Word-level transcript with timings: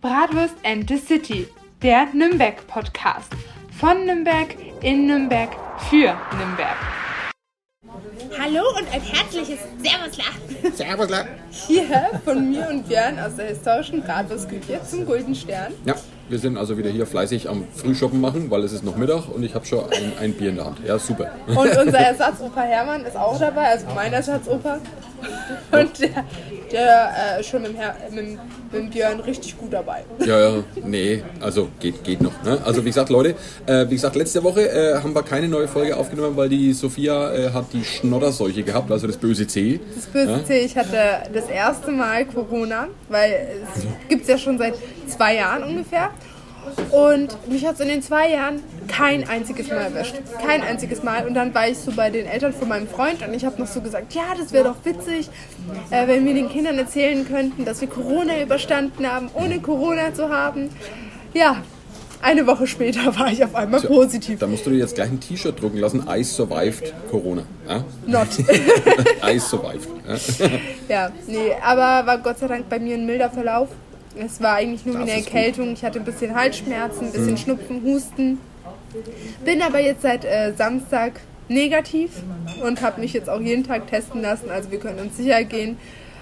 Bratwurst 0.00 0.54
and 0.64 0.88
the 0.88 0.96
City, 0.96 1.46
der 1.82 2.06
Nürnberg-Podcast. 2.14 3.32
Von 3.78 4.06
Nürnberg, 4.06 4.56
in 4.80 5.06
Nürnberg, 5.06 5.50
für 5.90 6.16
Nürnberg. 6.38 6.76
Hallo 8.38 8.62
und 8.78 8.90
ein 8.94 9.02
herzliches 9.02 9.58
Servusla. 9.82 10.24
Servusla. 10.72 11.26
Hier 11.50 12.18
von 12.24 12.50
mir 12.50 12.66
und 12.70 12.88
Björn 12.88 13.18
aus 13.18 13.36
der 13.36 13.48
historischen 13.48 14.00
Bratwurstküche 14.02 14.80
zum 14.88 15.04
Golden 15.04 15.34
Stern. 15.34 15.74
Ja, 15.84 15.96
wir 16.30 16.38
sind 16.38 16.56
also 16.56 16.78
wieder 16.78 16.88
hier 16.88 17.06
fleißig 17.06 17.50
am 17.50 17.66
Frühshoppen 17.74 18.22
machen, 18.22 18.50
weil 18.50 18.64
es 18.64 18.72
ist 18.72 18.82
noch 18.82 18.96
Mittag 18.96 19.28
und 19.28 19.42
ich 19.42 19.54
habe 19.54 19.66
schon 19.66 19.84
ein, 19.92 20.12
ein 20.18 20.32
Bier 20.32 20.48
in 20.48 20.56
der 20.56 20.64
Hand. 20.64 20.78
Ja, 20.86 20.98
super. 20.98 21.30
Und 21.46 21.76
unser 21.76 21.98
Ersatzoper 21.98 22.62
Hermann 22.62 23.04
ist 23.04 23.18
auch 23.18 23.38
dabei, 23.38 23.66
also 23.66 23.84
mein 23.94 24.14
Ersatzoper. 24.14 24.80
Und 25.72 26.00
der, 26.00 26.24
der 26.72 27.10
äh, 27.36 27.40
ist 27.40 27.48
schon 27.48 27.62
mit, 27.62 27.72
dem 27.72 27.76
Her 27.76 27.96
mit, 28.10 28.18
dem- 28.18 28.38
mit 28.72 28.82
dem 28.82 28.90
Björn 28.90 29.20
richtig 29.20 29.56
gut 29.58 29.72
dabei. 29.72 30.04
Ja, 30.24 30.40
ja, 30.56 30.62
nee, 30.84 31.22
also 31.40 31.68
geht, 31.80 32.02
geht 32.04 32.20
noch. 32.22 32.32
Ne? 32.44 32.58
Also 32.64 32.82
wie 32.84 32.88
gesagt, 32.88 33.10
Leute, 33.10 33.34
äh, 33.66 33.86
wie 33.88 33.94
gesagt, 33.94 34.16
letzte 34.16 34.42
Woche 34.44 34.68
äh, 34.70 34.94
haben 35.02 35.14
wir 35.14 35.22
keine 35.22 35.48
neue 35.48 35.66
Folge 35.68 35.96
aufgenommen, 35.96 36.36
weil 36.36 36.48
die 36.48 36.72
Sophia 36.72 37.32
äh, 37.32 37.50
hat 37.50 37.66
die 37.72 37.84
Schnodderseuche 37.84 38.62
gehabt, 38.62 38.90
also 38.90 39.06
das 39.06 39.16
böse 39.16 39.46
C. 39.46 39.80
Das 39.94 40.06
böse 40.06 40.44
C, 40.44 40.60
ich 40.60 40.76
hatte 40.76 40.96
das 41.32 41.48
erste 41.48 41.90
Mal 41.90 42.24
Corona, 42.26 42.86
weil 43.08 43.48
es 43.76 43.84
gibt 44.08 44.22
es 44.22 44.28
ja 44.28 44.38
schon 44.38 44.58
seit 44.58 44.74
zwei 45.08 45.36
Jahren 45.36 45.64
ungefähr. 45.64 46.10
Und 46.90 47.36
mich 47.50 47.66
hat 47.66 47.74
es 47.74 47.80
in 47.80 47.88
den 47.88 48.02
zwei 48.02 48.30
Jahren 48.30 48.60
kein 48.90 49.28
einziges 49.28 49.68
Mal 49.68 49.76
erwischt. 49.76 50.14
Kein 50.44 50.62
einziges 50.62 51.02
Mal. 51.02 51.26
Und 51.26 51.34
dann 51.34 51.54
war 51.54 51.68
ich 51.68 51.78
so 51.78 51.92
bei 51.92 52.10
den 52.10 52.26
Eltern 52.26 52.52
von 52.52 52.68
meinem 52.68 52.86
Freund 52.88 53.26
und 53.26 53.32
ich 53.34 53.44
habe 53.44 53.60
noch 53.60 53.66
so 53.68 53.80
gesagt, 53.80 54.14
ja, 54.14 54.34
das 54.38 54.52
wäre 54.52 54.64
doch 54.64 54.76
witzig, 54.84 55.28
äh, 55.90 56.06
wenn 56.06 56.26
wir 56.26 56.34
den 56.34 56.48
Kindern 56.48 56.78
erzählen 56.78 57.26
könnten, 57.26 57.64
dass 57.64 57.80
wir 57.80 57.88
Corona 57.88 58.40
überstanden 58.42 59.06
haben, 59.06 59.30
ohne 59.34 59.60
Corona 59.60 60.12
zu 60.14 60.28
haben. 60.28 60.68
Ja, 61.34 61.56
eine 62.22 62.46
Woche 62.46 62.66
später 62.66 63.16
war 63.18 63.30
ich 63.32 63.42
auf 63.44 63.54
einmal 63.54 63.80
positiv. 63.80 64.38
Da 64.40 64.46
musst 64.46 64.66
du 64.66 64.70
dir 64.70 64.78
jetzt 64.78 64.94
gleich 64.94 65.08
ein 65.10 65.20
T-Shirt 65.20 65.60
drucken 65.60 65.78
lassen, 65.78 66.04
I 66.08 66.22
survived 66.22 66.92
Corona. 67.10 67.44
Ja? 67.68 67.84
Not. 68.06 68.28
I 69.26 69.38
survived. 69.38 69.88
Ja? 70.06 70.48
Ja, 70.88 71.10
nee, 71.28 71.52
aber 71.62 72.04
war 72.06 72.18
Gott 72.18 72.40
sei 72.40 72.48
Dank 72.48 72.68
bei 72.68 72.80
mir 72.80 72.96
ein 72.96 73.06
milder 73.06 73.30
Verlauf. 73.30 73.68
Es 74.18 74.42
war 74.42 74.56
eigentlich 74.56 74.84
nur 74.84 74.96
Das 74.98 75.02
eine 75.08 75.20
ist 75.20 75.26
gut. 75.26 75.34
Erkältung. 75.34 75.72
Ich 75.72 75.84
hatte 75.84 76.00
ein 76.00 76.04
bisschen 76.04 76.34
Halsschmerzen, 76.34 77.06
ein 77.06 77.12
bisschen 77.12 77.36
Schnupfen, 77.38 77.82
Husten. 77.84 78.38
Bin 79.44 79.62
aber 79.62 79.80
jetzt 79.80 80.02
seit 80.02 80.24
äh, 80.24 80.52
Samstag 80.56 81.20
negativ 81.48 82.10
und 82.62 82.80
habe 82.80 83.00
mich 83.00 83.12
jetzt 83.12 83.28
auch 83.28 83.40
jeden 83.40 83.64
Tag 83.64 83.88
testen 83.88 84.22
lassen. 84.22 84.50
Also 84.50 84.70
wir 84.70 84.78
können 84.78 85.00
uns 85.00 85.16
sicher 85.16 85.42
gehen. 85.44 85.78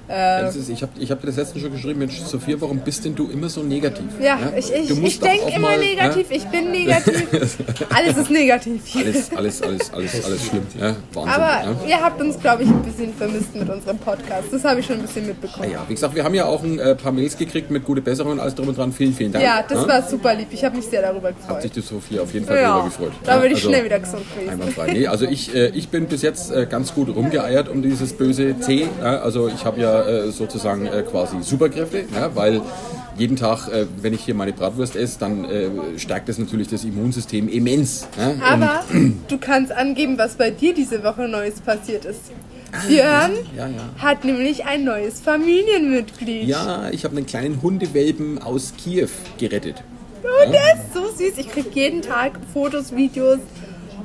Äh, 0.09 0.48
ist, 0.48 0.69
ich 0.70 0.83
habe 0.83 0.92
ich 0.98 1.11
hab 1.11 1.20
dir 1.20 1.27
das 1.27 1.37
letzte 1.37 1.59
schon 1.61 1.70
geschrieben, 1.73 1.98
Mensch, 1.98 2.19
Sophia, 2.20 2.56
warum 2.61 2.78
bist 2.78 3.05
denn 3.05 3.14
du 3.14 3.28
immer 3.28 3.48
so 3.48 3.62
negativ? 3.62 4.06
ja, 4.20 4.39
ich, 4.56 4.73
ich, 4.73 4.91
ich 4.91 5.20
doch 5.20 5.27
denke 5.28 5.48
immer 5.55 5.69
mal, 5.69 5.78
negativ, 5.78 6.27
ich 6.31 6.45
bin 6.47 6.70
negativ. 6.70 7.27
Alles 7.95 8.17
ist 8.17 8.31
negativ 8.31 8.81
hier. 8.86 9.06
Alles, 9.06 9.31
alles, 9.36 9.62
alles, 9.62 9.92
alles, 9.92 10.25
alles 10.25 10.47
schlimm. 10.47 10.67
Ja, 10.81 10.97
Wahnsinn. 11.12 11.33
Aber 11.34 11.48
ja. 11.62 11.77
ihr 11.89 12.01
habt 12.01 12.20
uns, 12.20 12.41
glaube 12.41 12.62
ich, 12.62 12.69
ein 12.70 12.83
bisschen 12.83 13.12
vermisst 13.14 13.55
mit 13.55 13.69
unserem 13.69 13.98
Podcast. 13.98 14.48
Das 14.51 14.64
habe 14.64 14.81
ich 14.81 14.86
schon 14.86 14.97
ein 14.97 15.03
bisschen 15.03 15.27
mitbekommen. 15.27 15.70
Ja, 15.70 15.84
wie 15.86 15.95
gesagt, 15.95 16.14
wir 16.14 16.25
haben 16.25 16.34
ja 16.34 16.47
auch 16.47 16.62
ein 16.62 16.79
äh, 16.79 16.95
paar 16.95 17.12
Mails 17.12 17.36
gekriegt 17.36 17.70
mit 17.70 17.84
gute 17.84 18.01
Besserung 18.01 18.33
und 18.33 18.41
alles 18.41 18.55
drum 18.55 18.69
und 18.69 18.79
dran. 18.79 18.92
Vielen, 18.92 19.12
vielen 19.12 19.33
Dank. 19.33 19.45
Ja, 19.45 19.62
das 19.69 19.86
war 19.86 20.03
super 20.09 20.34
lieb. 20.34 20.48
Ich 20.53 20.64
habe 20.64 20.77
mich 20.77 20.86
sehr 20.86 21.03
darüber 21.03 21.29
Hat 21.29 21.36
gefreut. 21.36 21.62
sich 21.62 21.73
die 21.73 21.81
Sophia 21.81 22.23
auf 22.23 22.33
jeden 22.33 22.47
Fall 22.47 22.56
Ja, 22.56 22.69
darüber 22.69 22.84
gefreut. 22.86 23.12
da 23.25 23.34
Ja, 23.34 23.41
bin 23.41 23.51
ich 23.53 23.56
also 23.59 23.69
schnell 23.69 23.84
wieder 23.84 23.98
gesund 23.98 24.23
gewesen. 24.34 24.51
Einwandfrei. 24.53 24.92
Nee, 24.92 25.06
also 25.06 25.27
ich, 25.27 25.55
äh, 25.55 25.69
ich 25.69 25.89
bin 25.91 26.06
bis 26.06 26.23
jetzt 26.23 26.51
äh, 26.51 26.67
ganz 26.67 26.95
gut 26.95 27.14
rumgeeiert 27.14 27.69
um 27.69 27.83
dieses 27.83 28.14
böse 28.14 28.59
C. 28.61 28.89
Ja, 29.03 29.19
also 29.20 29.48
ich 29.48 29.64
habe 29.64 29.81
ja 29.81 29.98
äh, 30.07 30.31
sozusagen 30.31 30.87
äh, 30.87 31.03
quasi 31.03 31.37
Superkräfte, 31.43 32.05
ja, 32.15 32.35
weil 32.35 32.61
jeden 33.17 33.37
Tag, 33.37 33.69
äh, 33.69 33.87
wenn 34.01 34.13
ich 34.15 34.21
hier 34.25 34.35
meine 34.35 34.53
Bratwurst 34.53 34.95
esse, 34.97 35.19
dann 35.19 35.45
äh, 35.45 35.71
stärkt 35.97 36.29
das 36.29 36.39
natürlich 36.39 36.69
das 36.69 36.85
Immunsystem 36.85 37.49
immens. 37.49 38.07
Ja? 38.19 38.29
Und- 38.29 38.43
Aber 38.43 38.85
du 39.29 39.39
kannst 39.39 39.73
angeben, 39.73 40.19
was 40.19 40.35
bei 40.35 40.51
dir 40.51 40.73
diese 40.75 41.03
Woche 41.03 41.27
Neues 41.29 41.61
passiert 41.61 42.05
ist. 42.05 42.20
Björn 42.87 43.33
ja, 43.57 43.67
ja. 43.67 43.73
hat 43.97 44.25
nämlich 44.27 44.67
ein 44.67 44.85
neues 44.85 45.20
Familienmitglied. 45.20 46.47
ja, 46.47 46.91
ich 46.91 47.05
habe 47.05 47.17
einen 47.17 47.25
kleinen 47.27 47.63
Hundewelpen 47.63 48.41
aus 48.42 48.75
Kiew 48.77 49.08
gerettet. 49.39 49.83
Und 50.23 50.53
der 50.53 50.75
ist 50.75 50.92
so 50.92 51.07
süß. 51.08 51.39
Ich 51.39 51.48
krieg 51.48 51.75
jeden 51.75 52.03
Tag 52.03 52.39
Fotos, 52.53 52.95
Videos. 52.95 53.39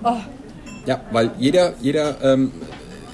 Oh, 0.04 0.16
Ja, 0.86 1.02
weil 1.12 1.32
jeder, 1.40 1.74
jeder, 1.82 2.16
ähm, 2.24 2.52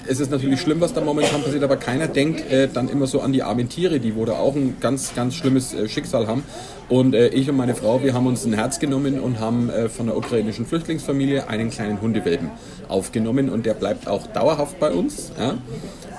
es 0.09 0.19
ist 0.19 0.31
natürlich 0.31 0.59
schlimm, 0.59 0.81
was 0.81 0.93
da 0.93 1.01
momentan 1.01 1.43
passiert, 1.43 1.63
aber 1.63 1.77
keiner 1.77 2.07
denkt 2.07 2.51
äh, 2.51 2.67
dann 2.67 2.89
immer 2.89 3.05
so 3.05 3.21
an 3.21 3.31
die 3.31 3.43
armen 3.43 3.69
Tiere, 3.69 3.99
die 3.99 4.15
wo 4.15 4.25
da 4.25 4.33
auch 4.33 4.55
ein 4.55 4.77
ganz, 4.79 5.13
ganz 5.13 5.35
schlimmes 5.35 5.73
äh, 5.73 5.87
Schicksal 5.87 6.27
haben. 6.27 6.43
Und 6.89 7.13
äh, 7.13 7.27
ich 7.27 7.47
und 7.47 7.57
meine 7.57 7.75
Frau, 7.75 8.01
wir 8.01 8.13
haben 8.13 8.25
uns 8.25 8.43
ein 8.43 8.53
Herz 8.53 8.79
genommen 8.79 9.19
und 9.19 9.39
haben 9.39 9.69
äh, 9.69 9.87
von 9.87 10.07
der 10.07 10.17
ukrainischen 10.17 10.65
Flüchtlingsfamilie 10.65 11.47
einen 11.47 11.69
kleinen 11.69 12.01
Hundewelpen 12.01 12.49
aufgenommen 12.87 13.49
und 13.49 13.67
der 13.67 13.75
bleibt 13.75 14.07
auch 14.07 14.25
dauerhaft 14.25 14.79
bei 14.79 14.91
uns. 14.91 15.31
Ja? 15.39 15.59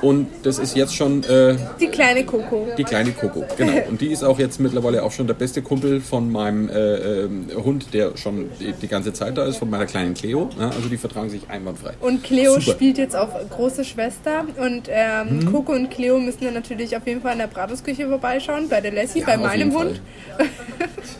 Und 0.03 0.29
das 0.43 0.59
ist 0.59 0.77
jetzt 0.77 0.95
schon 0.95 1.23
äh, 1.25 1.57
die 1.81 1.89
kleine 1.89 2.25
Coco. 2.25 2.67
die 2.79 2.85
kleine 2.85 3.11
Coco, 3.13 3.45
genau. 3.57 3.73
Und 3.89 4.01
die 4.01 4.09
ist 4.13 4.23
auch 4.23 4.39
jetzt 4.39 4.59
mittlerweile 4.61 5.03
auch 5.03 5.13
schon 5.13 5.27
der 5.27 5.35
beste 5.35 5.63
Kumpel 5.63 6.01
von 6.01 6.31
meinem 6.31 6.69
äh, 6.69 7.23
ähm, 7.25 7.47
Hund, 7.65 7.93
der 7.93 8.17
schon 8.17 8.49
die, 8.61 8.73
die 8.73 8.89
ganze 8.89 9.13
Zeit 9.13 9.37
da 9.37 9.45
ist, 9.45 9.59
von 9.59 9.69
meiner 9.69 9.87
kleinen 9.87 10.15
Cleo. 10.15 10.49
Ja? 10.59 10.71
Also 10.71 10.89
die 10.89 10.97
vertragen 10.97 11.29
sich 11.31 11.43
einwandfrei. 11.49 11.93
Und 12.01 12.23
Cleo 12.25 12.53
Super. 12.61 12.73
spielt 12.73 12.99
jetzt 12.99 13.15
auf 13.17 13.29
große 13.51 13.85
Schwester. 13.85 14.45
Und 14.59 14.89
ähm, 14.89 15.21
Mhm. 15.41 15.53
Coco 15.53 15.73
und 15.73 15.91
Cleo 15.91 16.19
müssen 16.19 16.45
dann 16.45 16.55
natürlich 16.55 16.97
auf 16.97 17.07
jeden 17.07 17.21
Fall 17.21 17.33
in 17.33 17.39
der 17.41 17.47
Bratwurstküche 17.47 18.09
vorbeischauen, 18.09 18.69
bei 18.69 18.81
der 18.81 18.93
Lassie, 18.93 19.21
Ja, 19.21 19.27
bei 19.27 19.37
meinem 19.37 19.75
Hund. 19.77 20.01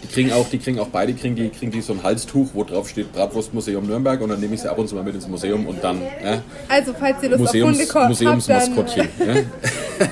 Die 0.03 0.09
kriegen 0.09 0.33
auch, 0.33 0.49
die 0.49 0.59
kriegen 0.59 0.79
auch 0.81 0.89
beide 0.89 1.13
kriegen 1.15 1.37
die, 1.37 1.49
kriegen 1.51 1.71
die 1.71 1.81
so 1.83 1.93
ein 1.93 2.03
Halstuch, 2.03 2.49
wo 2.55 2.65
drauf 2.65 2.89
steht 2.89 3.13
Bratwurstmuseum 3.13 3.87
Nürnberg 3.87 4.21
und 4.21 4.31
dann 4.31 4.41
nehme 4.41 4.55
ich 4.55 4.63
sie 4.63 4.71
ab 4.71 4.79
und 4.79 4.89
zu 4.89 4.95
mal 4.95 5.05
mit 5.05 5.15
ins 5.15 5.29
Museum 5.29 5.67
und 5.67 5.83
dann 5.85 6.01
ja, 6.25 6.43
Also, 6.69 6.95
falls 6.99 7.23
ihr 7.23 7.31
Lust 7.31 7.41
Museums, 7.43 7.81
auf 7.95 8.05
Hunde 8.09 8.31
habt, 8.31 8.49
dann 8.49 8.70
Museumsmaskottchen. 8.71 9.09
Ja. 9.19 9.35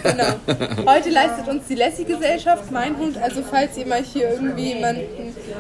Genau. 0.02 0.92
Heute 0.92 1.08
leistet 1.08 1.48
uns 1.48 1.66
die 1.66 1.74
Lassie-Gesellschaft, 1.74 2.70
mein 2.70 2.98
Hund. 2.98 3.16
Also 3.16 3.42
falls 3.42 3.76
ihr 3.78 3.86
mal 3.86 4.02
hier 4.02 4.32
irgendwie 4.32 4.74
jemanden 4.74 5.00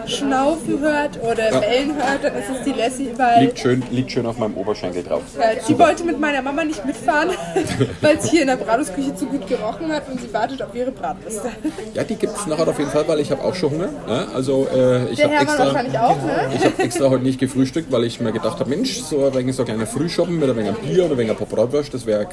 schnaufen 0.06 0.80
hört 0.80 1.18
oder 1.22 1.60
bellen 1.60 1.94
hört, 1.96 2.22
dann 2.22 2.34
ist 2.34 2.50
es 2.58 2.64
die 2.64 2.78
Lassie, 2.78 3.10
weil 3.16 3.44
Liegt, 3.44 3.58
schön, 3.58 3.82
liegt 3.90 4.12
schön 4.12 4.26
auf 4.26 4.38
meinem 4.38 4.56
Oberschenkel 4.56 5.02
drauf. 5.02 5.22
ja, 5.38 5.62
sie 5.62 5.78
wollte 5.78 6.04
mit 6.04 6.20
meiner 6.20 6.42
Mama 6.42 6.64
nicht 6.64 6.84
mitfahren, 6.84 7.30
weil 8.00 8.16
es 8.16 8.30
hier 8.30 8.42
in 8.42 8.48
der 8.48 8.56
Bratwurstküche 8.56 9.14
zu 9.14 9.26
gut 9.26 9.46
gerochen 9.46 9.90
hat 9.92 10.08
und 10.10 10.20
sie 10.20 10.32
wartet 10.32 10.62
auf 10.62 10.74
ihre 10.74 10.90
Bratwürste. 10.90 11.50
Ja, 11.94 12.04
die 12.04 12.16
gibt 12.16 12.36
es 12.36 12.46
nachher 12.46 12.68
auf 12.68 12.78
jeden 12.78 12.90
Fall, 12.90 13.06
weil 13.08 13.20
ich 13.20 13.30
habe 13.30 13.42
auch 13.42 13.54
schon 13.54 13.70
Hunger. 13.70 13.88
Ja, 14.08 14.26
also 14.34 14.66
äh, 14.74 15.10
ich 15.10 15.22
habe 15.22 15.34
extra, 15.34 15.70
auch, 15.70 16.16
ne? 16.16 16.50
ich 16.54 16.64
hab 16.64 16.78
extra 16.78 17.10
heute 17.10 17.24
nicht 17.24 17.40
gefrühstückt, 17.40 17.90
weil 17.90 18.04
ich 18.04 18.20
mir 18.20 18.32
gedacht 18.32 18.60
habe, 18.60 18.68
Mensch, 18.70 19.00
so 19.00 19.26
ein 19.26 19.34
wenig 19.34 19.56
so 19.56 19.62
ein 19.62 19.66
kleiner 19.66 19.86
Frühshoppen 19.86 20.38
mit 20.38 20.48
ein 20.48 20.56
wenig 20.56 20.76
Bier 20.76 21.04
oder 21.04 21.14
ein 21.14 21.18
wenig 21.18 21.36
Bratwurst, 21.36 21.94
das 21.94 22.06
wäre 22.06 22.20
eine 22.20 22.28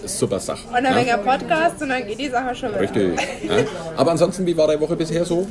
ganz 0.00 0.18
super 0.18 0.40
Sache. 0.40 0.66
Und 0.68 0.74
ein 0.74 0.94
wenig 0.96 1.12
Podcast 1.24 1.82
und 1.82 1.88
dann 1.88 2.06
geht 2.06 2.18
die 2.18 2.28
Sache 2.28 2.54
schon 2.54 2.70
weiter. 2.70 2.80
Richtig. 2.80 3.20
Ja. 3.42 3.64
Aber 3.96 4.10
ansonsten, 4.12 4.46
wie 4.46 4.56
war 4.56 4.66
deine 4.66 4.80
Woche 4.80 4.96
bisher 4.96 5.24
so? 5.24 5.46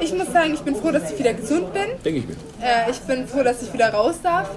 Ich 0.00 0.12
muss 0.12 0.32
sagen, 0.32 0.54
ich 0.54 0.60
bin 0.60 0.74
froh, 0.74 0.90
dass 0.90 1.10
ich 1.12 1.18
wieder 1.18 1.34
gesund 1.34 1.72
bin. 1.72 1.84
Denke 2.04 2.20
ich 2.20 2.28
mir. 2.28 2.34
Äh, 2.62 2.90
ich 2.90 2.98
bin 3.00 3.26
froh, 3.26 3.42
dass 3.42 3.62
ich 3.62 3.72
wieder 3.72 3.90
raus 3.90 4.16
darf. 4.22 4.50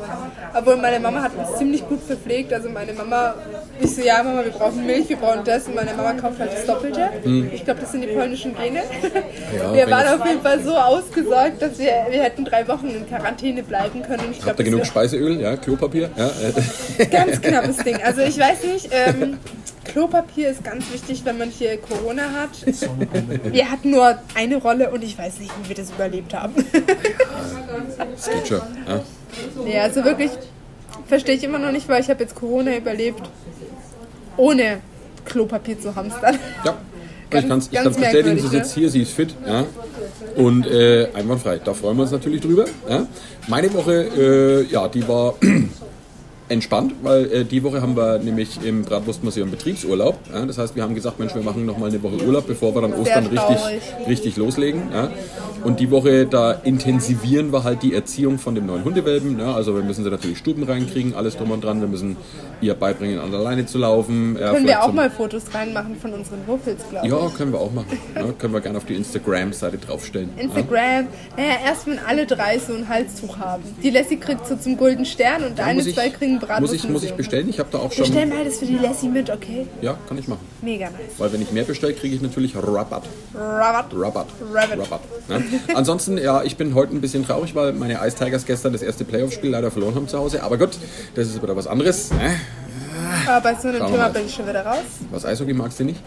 Obwohl 0.53 0.77
meine 0.77 0.99
Mama 0.99 1.21
hat 1.21 1.31
uns 1.35 1.57
ziemlich 1.57 1.87
gut 1.87 2.01
verpflegt. 2.01 2.53
Also 2.53 2.69
meine 2.69 2.93
Mama, 2.93 3.35
ich 3.79 3.95
so, 3.95 4.01
ja 4.01 4.23
Mama, 4.23 4.43
wir 4.43 4.51
brauchen 4.51 4.85
Milch, 4.85 5.09
wir 5.09 5.17
brauchen 5.17 5.43
das. 5.43 5.67
Und 5.67 5.75
meine 5.75 5.93
Mama 5.93 6.13
kauft 6.13 6.39
halt 6.39 6.53
das 6.53 6.65
Doppelte. 6.65 7.09
Ich 7.53 7.65
glaube, 7.65 7.81
das 7.81 7.91
sind 7.91 8.01
die 8.01 8.07
polnischen 8.07 8.55
Gene. 8.55 8.81
Ja, 9.57 9.73
wir 9.73 9.89
waren 9.89 10.19
auf 10.19 10.25
jeden 10.25 10.41
Fall 10.41 10.61
so 10.61 10.75
ausgesorgt, 10.75 11.61
dass 11.61 11.77
wir, 11.77 12.07
wir 12.09 12.23
hätten 12.23 12.45
drei 12.45 12.67
Wochen 12.67 12.87
in 12.87 13.07
Quarantäne 13.07 13.63
bleiben 13.63 14.01
können. 14.03 14.23
Ich 14.31 14.45
Habt 14.45 14.59
ihr 14.59 14.65
genug 14.65 14.85
Speiseöl? 14.85 15.39
Ja, 15.39 15.57
Klopapier? 15.57 16.09
Ja, 16.15 16.27
ist 16.97 17.11
ganz 17.11 17.41
knappes 17.41 17.77
Ding. 17.77 17.97
Also 18.03 18.21
ich 18.21 18.39
weiß 18.39 18.63
nicht, 18.63 18.89
ähm, 18.91 19.32
Klopapier 19.85 20.49
ist 20.49 20.63
ganz 20.63 20.85
wichtig, 20.91 21.21
wenn 21.25 21.38
man 21.38 21.49
hier 21.49 21.77
Corona 21.77 22.23
hat. 22.31 22.49
Wir 23.51 23.69
hatten 23.69 23.91
nur 23.91 24.17
eine 24.33 24.57
Rolle 24.57 24.89
und 24.91 25.03
ich 25.03 25.17
weiß 25.17 25.39
nicht, 25.39 25.51
wie 25.61 25.69
wir 25.69 25.75
das 25.75 25.91
überlebt 25.91 26.33
haben. 26.33 26.53
das 28.15 28.30
geht 28.30 28.47
schon. 28.47 28.62
Ja. 28.88 29.01
Nee, 29.65 29.80
also 29.80 30.03
wirklich 30.03 30.31
verstehe 31.07 31.35
ich 31.35 31.44
immer 31.44 31.59
noch 31.59 31.71
nicht, 31.71 31.88
weil 31.89 32.01
ich 32.01 32.09
habe 32.09 32.21
jetzt 32.24 32.35
Corona 32.35 32.75
überlebt, 32.77 33.21
ohne 34.38 34.80
Klopapier 35.25 35.80
zu 35.80 35.95
hamstern. 35.95 36.38
Ja, 36.63 36.77
Ganz- 37.30 37.44
ich 37.44 37.50
kann 37.50 37.59
es 37.59 37.68
ich 37.68 37.71
kann's 37.74 37.97
bestätigen, 37.97 38.24
sie 38.38 38.41
merkwürdig, 38.44 38.51
sitzt 38.63 38.75
hier, 38.75 38.89
sie 38.89 39.01
ist 39.01 39.13
fit. 39.13 39.35
Ja. 39.45 39.65
Und 40.35 40.68
äh, 40.68 41.07
einwandfrei, 41.13 41.59
da 41.63 41.74
freuen 41.74 41.97
wir 41.97 42.03
uns 42.03 42.12
natürlich 42.12 42.41
drüber. 42.41 42.65
Ja. 42.89 43.06
Meine 43.47 43.74
Woche, 43.74 43.94
äh, 44.68 44.71
ja, 44.71 44.88
die 44.88 45.07
war 45.07 45.33
entspannt, 46.50 46.94
weil 47.01 47.31
äh, 47.31 47.45
die 47.45 47.63
Woche 47.63 47.81
haben 47.81 47.95
wir 47.95 48.19
nämlich 48.19 48.60
im 48.63 48.84
Bratwurstmuseum 48.84 49.50
Betriebsurlaub. 49.51 50.18
Ja? 50.34 50.45
Das 50.45 50.57
heißt, 50.57 50.75
wir 50.75 50.84
haben 50.84 50.94
gesagt, 50.95 51.19
Mensch, 51.19 51.34
wir 51.36 51.42
machen 51.42 51.66
noch 51.66 51.78
mal 51.78 51.90
eine 51.90 52.01
Woche 52.04 52.18
Urlaub, 52.25 52.45
bevor 52.48 52.75
wir 52.75 52.81
dann 52.81 52.94
Ostern 52.94 53.25
richtig, 53.28 53.57
richtig 54.07 54.38
loslegen. 54.38 54.84
Ja? 54.94 55.10
Und 55.63 55.80
die 55.80 55.90
Woche, 55.90 56.25
da 56.25 56.51
intensivieren 56.51 57.54
wir 57.54 57.63
halt 57.63 57.81
die 57.84 57.94
Erziehung 57.94 58.38
von 58.40 58.56
dem 58.56 58.66
neuen 58.66 58.84
Hundewelpen. 58.84 59.40
Ja? 59.40 59.54
Also 59.56 59.74
wir 59.75 59.84
müssen 59.84 60.04
sie 60.04 60.10
natürlich 60.10 60.38
Stuben 60.38 60.63
reinkriegen, 60.63 61.16
alles 61.16 61.38
drum 61.38 61.51
und 61.51 61.63
dran. 61.63 61.80
Wir 61.80 61.88
müssen 61.88 62.18
ihr 62.62 62.74
beibringen, 62.74 63.19
an 63.19 63.31
der 63.31 63.40
Leine 63.40 63.66
zu 63.66 63.78
laufen. 63.78 64.38
Ja, 64.40 64.51
Können 64.54 64.68
wir 64.68 64.84
auch 64.84 64.92
mal 64.94 65.10
Fotos 65.10 65.44
reinmachen 65.54 65.95
von 65.95 66.13
unseren 66.13 66.45
Wuffels, 66.48 66.81
glaube 66.90 67.07
ich. 67.07 67.12
Ja, 67.13 67.30
können 67.38 67.51
wir 67.54 67.60
auch 67.60 67.72
machen. 67.72 67.98
Ja, 68.16 68.24
können 68.38 68.54
wir 68.54 68.62
gerne 68.62 68.78
auf 68.78 68.86
die 68.86 68.95
Instagram-Seite 68.95 69.78
draufstellen. 69.78 70.30
Instagram. 70.38 71.07
Naja, 71.38 71.54
erst 71.66 71.88
wenn 71.88 72.00
alle 72.00 72.25
drei 72.25 72.57
so 72.60 72.74
ein 72.74 72.88
Halstuch 72.88 73.38
haben. 73.38 73.63
Die 73.81 73.90
Lassie 73.90 74.18
kriegt 74.18 74.45
so 74.48 74.56
zum 74.56 74.78
Golden 74.78 75.06
Stern 75.06 75.44
und 75.44 75.57
Ja, 75.57 75.66
eine, 75.66 75.75
muss 75.80 75.88
ich- 75.88 75.95
zwei 75.95 76.10
kriegen 76.10 76.32
Bratwurst. 76.39 76.62
Muss 76.62 76.71
ich, 76.71 76.89
muss 76.89 77.03
ich 77.03 77.13
bestellen? 77.13 77.50
Ich 77.50 77.59
habe 77.59 77.69
da 77.71 77.80
auch 77.80 77.91
schon. 77.91 78.06
stellen 78.06 78.30
beides 78.30 78.59
für 78.59 78.65
die 78.65 78.77
Lassie 78.77 79.07
mit, 79.07 79.30
okay? 79.30 79.68
Ja, 79.81 79.97
kann 80.07 80.18
ich 80.18 80.27
machen. 80.27 80.45
Mega 80.62 80.89
nice. 80.89 81.01
Weil 81.18 81.33
wenn 81.33 81.41
ich 81.41 81.51
mehr 81.51 81.63
bestelle, 81.63 81.94
kriege 81.94 82.15
ich 82.15 82.21
natürlich 82.21 82.56
Rabatt. 82.56 83.03
Rabat. 83.35 83.85
Rabatt. 83.94 84.27
Rabbit. 84.53 84.80
Rabatt. 84.80 85.01
Ne? 85.30 85.44
Ansonsten, 85.75 86.18
ja, 86.18 86.44
ich 86.44 86.57
bin 86.57 86.75
heute 86.75 86.95
ein 86.95 87.01
bisschen 87.01 87.25
traurig, 87.25 87.56
weil 87.56 87.74
meine 87.74 88.00
Ice 88.06 88.15
Tigers 88.18 88.45
gestern 88.45 88.74
das 88.74 88.81
erste 88.81 89.06
Playoff-Spiel 89.06 89.51
leider 89.51 89.71
verloren 89.71 89.95
haben 89.95 90.07
zu 90.07 90.18
Hause. 90.18 90.44
Aber 90.44 90.57
gut, 90.57 90.71
das 91.15 91.27
ist 91.27 91.41
wieder 91.41 91.56
was 91.56 91.68
anderes. 91.68 92.12
Ne? 92.12 92.35
Aber 93.27 93.41
bei 93.41 93.59
so 93.59 93.68
einem 93.68 93.85
Thema 93.85 94.09
bin 94.09 94.25
ich 94.25 94.33
schon 94.33 94.47
wieder 94.47 94.65
raus. 94.65 94.83
Was 95.12 95.25
Eishockey 95.25 95.53
magst 95.53 95.80
du 95.80 95.85
nicht? 95.85 96.01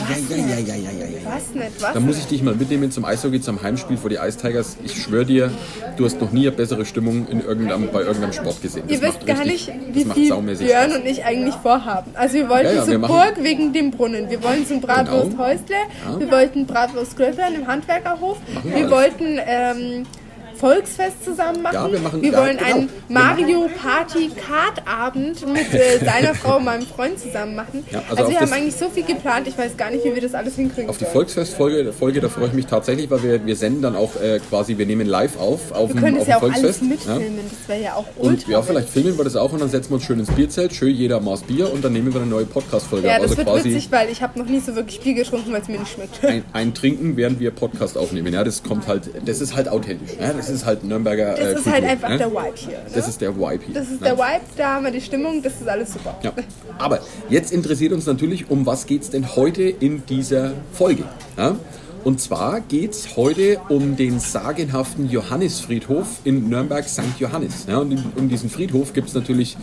Was 0.00 1.54
nicht, 1.54 1.82
was 1.82 1.92
Da 1.92 2.00
muss 2.00 2.18
ich 2.18 2.26
dich 2.26 2.42
mal 2.42 2.54
mitnehmen 2.54 2.90
zum 2.90 3.04
Eishockey, 3.04 3.40
zum 3.40 3.62
Heimspiel 3.62 3.96
vor 3.96 4.10
die 4.10 4.16
Ice 4.16 4.38
Tigers. 4.38 4.76
Ich 4.84 5.00
schwöre 5.02 5.24
dir, 5.24 5.50
du 5.96 6.04
hast 6.04 6.20
noch 6.20 6.32
nie 6.32 6.46
eine 6.48 6.52
bessere 6.56 6.84
Stimmung 6.84 7.26
in 7.28 7.40
irgendeinem, 7.40 7.88
bei 7.92 8.00
irgendeinem 8.02 8.32
Sport 8.32 8.60
gesehen. 8.62 8.84
Ihr 8.88 8.98
Das 9.00 9.08
wisst 9.08 9.14
macht 9.18 9.26
gar 9.26 9.38
richtig- 9.46 9.74
nicht, 9.74 9.94
wie 9.94 10.04
viel 10.04 10.28
Björn 10.56 10.90
Spaß. 10.90 10.96
und 11.00 11.06
ich 11.06 11.24
eigentlich 11.24 11.54
vorhaben. 11.56 12.10
Also 12.14 12.34
wir 12.34 12.48
wollten 12.48 12.66
Ja, 12.66 12.72
ja, 12.74 12.84
zur 12.84 12.98
Burg 12.98 13.34
wegen 13.42 13.72
dem 13.72 13.90
Brunnen. 13.90 14.30
Wir 14.30 14.42
wollen 14.42 14.66
zum 14.66 14.80
Bratwursthäusle. 14.80 15.76
Ja. 16.10 16.20
Wir 16.20 16.30
wollten 16.30 16.66
Bratwurstgröppeln 16.66 17.54
im 17.54 17.66
Handwerkerhof. 17.66 18.38
Machen 18.54 18.70
wir 18.70 18.76
Wir 18.76 18.90
wollten 18.90 19.38
ähm, 19.46 20.06
Volksfest 20.54 21.24
zusammen 21.24 21.62
machen. 21.62 21.74
Ja, 21.74 21.92
wir 21.92 21.98
machen- 22.00 22.22
wir 22.22 22.32
ja, 22.32 22.38
wollen 22.40 22.56
genau. 22.58 22.74
einen 22.74 22.88
Mario 23.08 23.68
Party 23.82 24.30
Kart 24.30 24.82
Abend 24.88 25.46
mit 25.52 25.72
äh, 25.74 25.98
deiner 26.04 26.34
Frau 26.34 26.56
und 26.56 26.64
meinem 26.64 26.86
Freund 26.86 27.18
zusammen 27.18 27.54
machen. 27.56 27.84
Ja, 27.90 28.02
also 28.08 28.16
also 28.22 28.30
wir 28.32 28.40
haben 28.40 28.52
eigentlich 28.52 28.76
so 28.76 28.88
viel 28.90 29.04
geplant. 29.04 29.46
Ich 29.48 29.56
weiß 29.58 29.76
gar 29.76 29.90
nicht, 29.90 30.04
wie 30.04 30.14
wir 30.14 30.22
das 30.22 30.34
alles 30.34 30.56
hinkriegen. 30.56 30.88
Auf 30.90 30.98
die. 30.98 31.04
Volksfestfolge 31.04 31.92
Folge, 31.92 32.20
da 32.20 32.28
freue 32.28 32.48
ich 32.48 32.52
mich 32.54 32.66
tatsächlich, 32.66 33.10
weil 33.10 33.22
wir, 33.22 33.46
wir 33.46 33.56
senden 33.56 33.82
dann 33.82 33.94
auch 33.96 34.16
äh, 34.20 34.40
quasi, 34.48 34.78
wir 34.78 34.86
nehmen 34.86 35.06
live 35.06 35.38
auf 35.38 35.72
auf 35.72 35.92
wir 35.94 36.00
können 36.00 36.16
es 36.16 36.26
ja 36.26 36.38
auch 36.38 36.42
alles 36.42 36.60
Volksfest. 36.60 36.82
mitfilmen. 36.82 37.38
Das 37.48 37.68
wäre 37.68 37.82
ja 37.82 37.94
auch 37.94 38.06
Und 38.16 38.30
ultra. 38.32 38.50
ja, 38.50 38.62
vielleicht 38.62 38.88
filmen 38.88 39.16
wir 39.16 39.24
das 39.24 39.36
auch 39.36 39.52
und 39.52 39.60
dann 39.60 39.68
setzen 39.70 39.90
wir 39.90 39.94
uns 39.96 40.04
schön 40.04 40.18
ins 40.18 40.30
Bierzelt, 40.30 40.72
schön 40.74 40.94
jeder 40.94 41.20
Maß 41.20 41.42
Bier 41.42 41.72
und 41.72 41.84
dann 41.84 41.92
nehmen 41.92 42.12
wir 42.12 42.20
eine 42.20 42.30
neue 42.30 42.44
Podcast-Folge 42.46 43.06
ja, 43.06 43.14
das 43.14 43.22
Also 43.30 43.36
wird 43.38 43.48
quasi 43.48 43.70
witzig, 43.70 43.92
weil 43.92 44.10
ich 44.10 44.22
habe 44.22 44.38
noch 44.38 44.46
nie 44.46 44.60
so 44.60 44.74
wirklich 44.74 45.00
Bier 45.00 45.14
getrunken, 45.14 45.52
weil 45.52 45.62
es 45.62 45.68
mir 45.68 45.78
nicht 45.78 45.92
schmeckt. 45.92 46.24
ein, 46.24 46.44
ein 46.52 46.74
Trinken, 46.74 47.16
während 47.16 47.38
wir 47.40 47.50
Podcast 47.50 47.96
aufnehmen. 47.98 48.32
Ja, 48.32 48.44
das 48.44 48.62
kommt 48.62 48.86
halt, 48.86 49.10
das 49.24 49.40
ist 49.40 49.54
halt 49.54 49.68
authentisch. 49.68 50.16
Ja, 50.20 50.32
das 50.46 50.54
ist 50.54 50.66
halt 50.66 50.84
Nürnberger 50.84 51.30
Das 51.30 51.38
äh, 51.38 51.42
ist 51.42 51.54
Kultur, 51.54 51.72
halt 51.72 51.84
einfach 51.84 52.08
ne? 52.08 52.18
der 52.18 52.30
Vibe 52.30 52.56
hier. 52.56 52.78
Ne? 52.78 52.84
Das 52.94 53.08
ist 53.08 53.20
der 53.20 53.36
Vibe 53.36 53.64
hier. 53.64 53.74
Das 53.74 53.84
ist 53.84 54.00
ne? 54.00 54.08
der 54.08 54.18
Vibe, 54.18 54.44
da 54.56 54.74
haben 54.74 54.84
wir 54.84 54.92
die 54.92 55.00
Stimmung, 55.00 55.42
das 55.42 55.54
ist 55.60 55.68
alles 55.68 55.92
super. 55.92 56.16
Ja. 56.22 56.32
Aber 56.78 57.00
jetzt 57.28 57.52
interessiert 57.52 57.92
uns 57.92 58.06
natürlich, 58.06 58.50
um 58.50 58.66
was 58.66 58.86
geht 58.86 59.02
es 59.02 59.10
denn 59.10 59.36
heute 59.36 59.62
in 59.62 60.04
dieser 60.06 60.52
Folge? 60.72 61.04
Ja? 61.36 61.56
Und 62.04 62.20
zwar 62.20 62.60
geht 62.60 62.90
es 62.90 63.16
heute 63.16 63.58
um 63.70 63.96
den 63.96 64.20
sagenhaften 64.20 65.08
Johannisfriedhof 65.08 66.06
in 66.24 66.50
Nürnberg-St. 66.50 67.18
Johannes. 67.18 67.64
Ja, 67.66 67.78
und 67.78 67.98
um 68.16 68.28
diesen 68.28 68.50
Friedhof 68.50 68.92
gibt 68.92 69.08
es 69.08 69.14
natürlich 69.14 69.56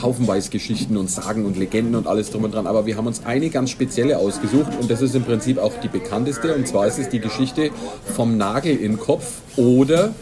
haufenweise 0.00 0.50
Geschichten 0.50 0.96
und 0.96 1.10
Sagen 1.10 1.44
und 1.44 1.56
Legenden 1.56 1.96
und 1.96 2.06
alles 2.06 2.30
drum 2.30 2.44
und 2.44 2.54
dran. 2.54 2.68
Aber 2.68 2.86
wir 2.86 2.96
haben 2.96 3.08
uns 3.08 3.26
eine 3.26 3.50
ganz 3.50 3.70
spezielle 3.70 4.18
ausgesucht 4.18 4.70
und 4.80 4.88
das 4.88 5.02
ist 5.02 5.16
im 5.16 5.24
Prinzip 5.24 5.58
auch 5.58 5.72
die 5.82 5.88
bekannteste. 5.88 6.54
Und 6.54 6.68
zwar 6.68 6.86
ist 6.86 7.00
es 7.00 7.08
die 7.08 7.18
Geschichte 7.18 7.70
vom 8.14 8.36
Nagel 8.36 8.76
in 8.76 8.92
den 8.92 9.00
Kopf 9.00 9.40
oder 9.56 10.14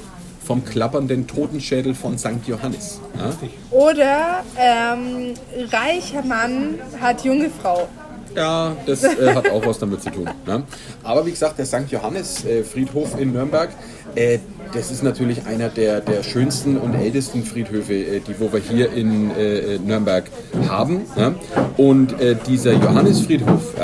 vom 0.47 0.65
klappernden 0.65 1.27
Totenschädel 1.27 1.95
von 1.95 2.17
St. 2.17 2.47
Johannes. 2.47 3.01
Ja? 3.19 3.31
Oder 3.71 4.45
ähm, 4.57 5.35
reicher 5.73 6.23
Mann 6.23 6.79
hat 7.01 7.25
junge 7.25 7.51
Frau. 7.51 7.89
Ja, 8.35 8.77
das 8.85 9.03
äh, 9.03 9.35
hat 9.35 9.51
auch 9.51 9.65
was 9.67 9.79
damit 9.79 10.03
zu 10.03 10.11
tun. 10.11 10.29
Ne? 10.47 10.63
Aber 11.03 11.25
wie 11.25 11.31
gesagt, 11.31 11.59
der 11.59 11.65
St. 11.65 11.91
Johannes 11.91 12.45
äh, 12.45 12.63
Friedhof 12.63 13.19
in 13.19 13.33
Nürnberg, 13.33 13.71
äh, 14.15 14.39
das 14.75 14.91
ist 14.91 15.03
natürlich 15.03 15.47
einer 15.47 15.71
der, 15.71 16.01
der 16.01 16.23
schönsten 16.23 16.77
und 16.77 16.95
ältesten 16.95 17.45
Friedhöfe, 17.45 17.95
äh, 17.95 18.21
die 18.21 18.39
wo 18.39 18.53
wir 18.53 18.61
hier 18.61 18.93
in 18.93 19.31
äh, 19.31 19.79
Nürnberg 19.79 20.25
haben. 20.69 21.07
Ne? 21.17 21.35
Und 21.79 22.21
äh, 22.21 22.37
dieser 22.47 22.73
Johannesfriedhof, 22.73 23.75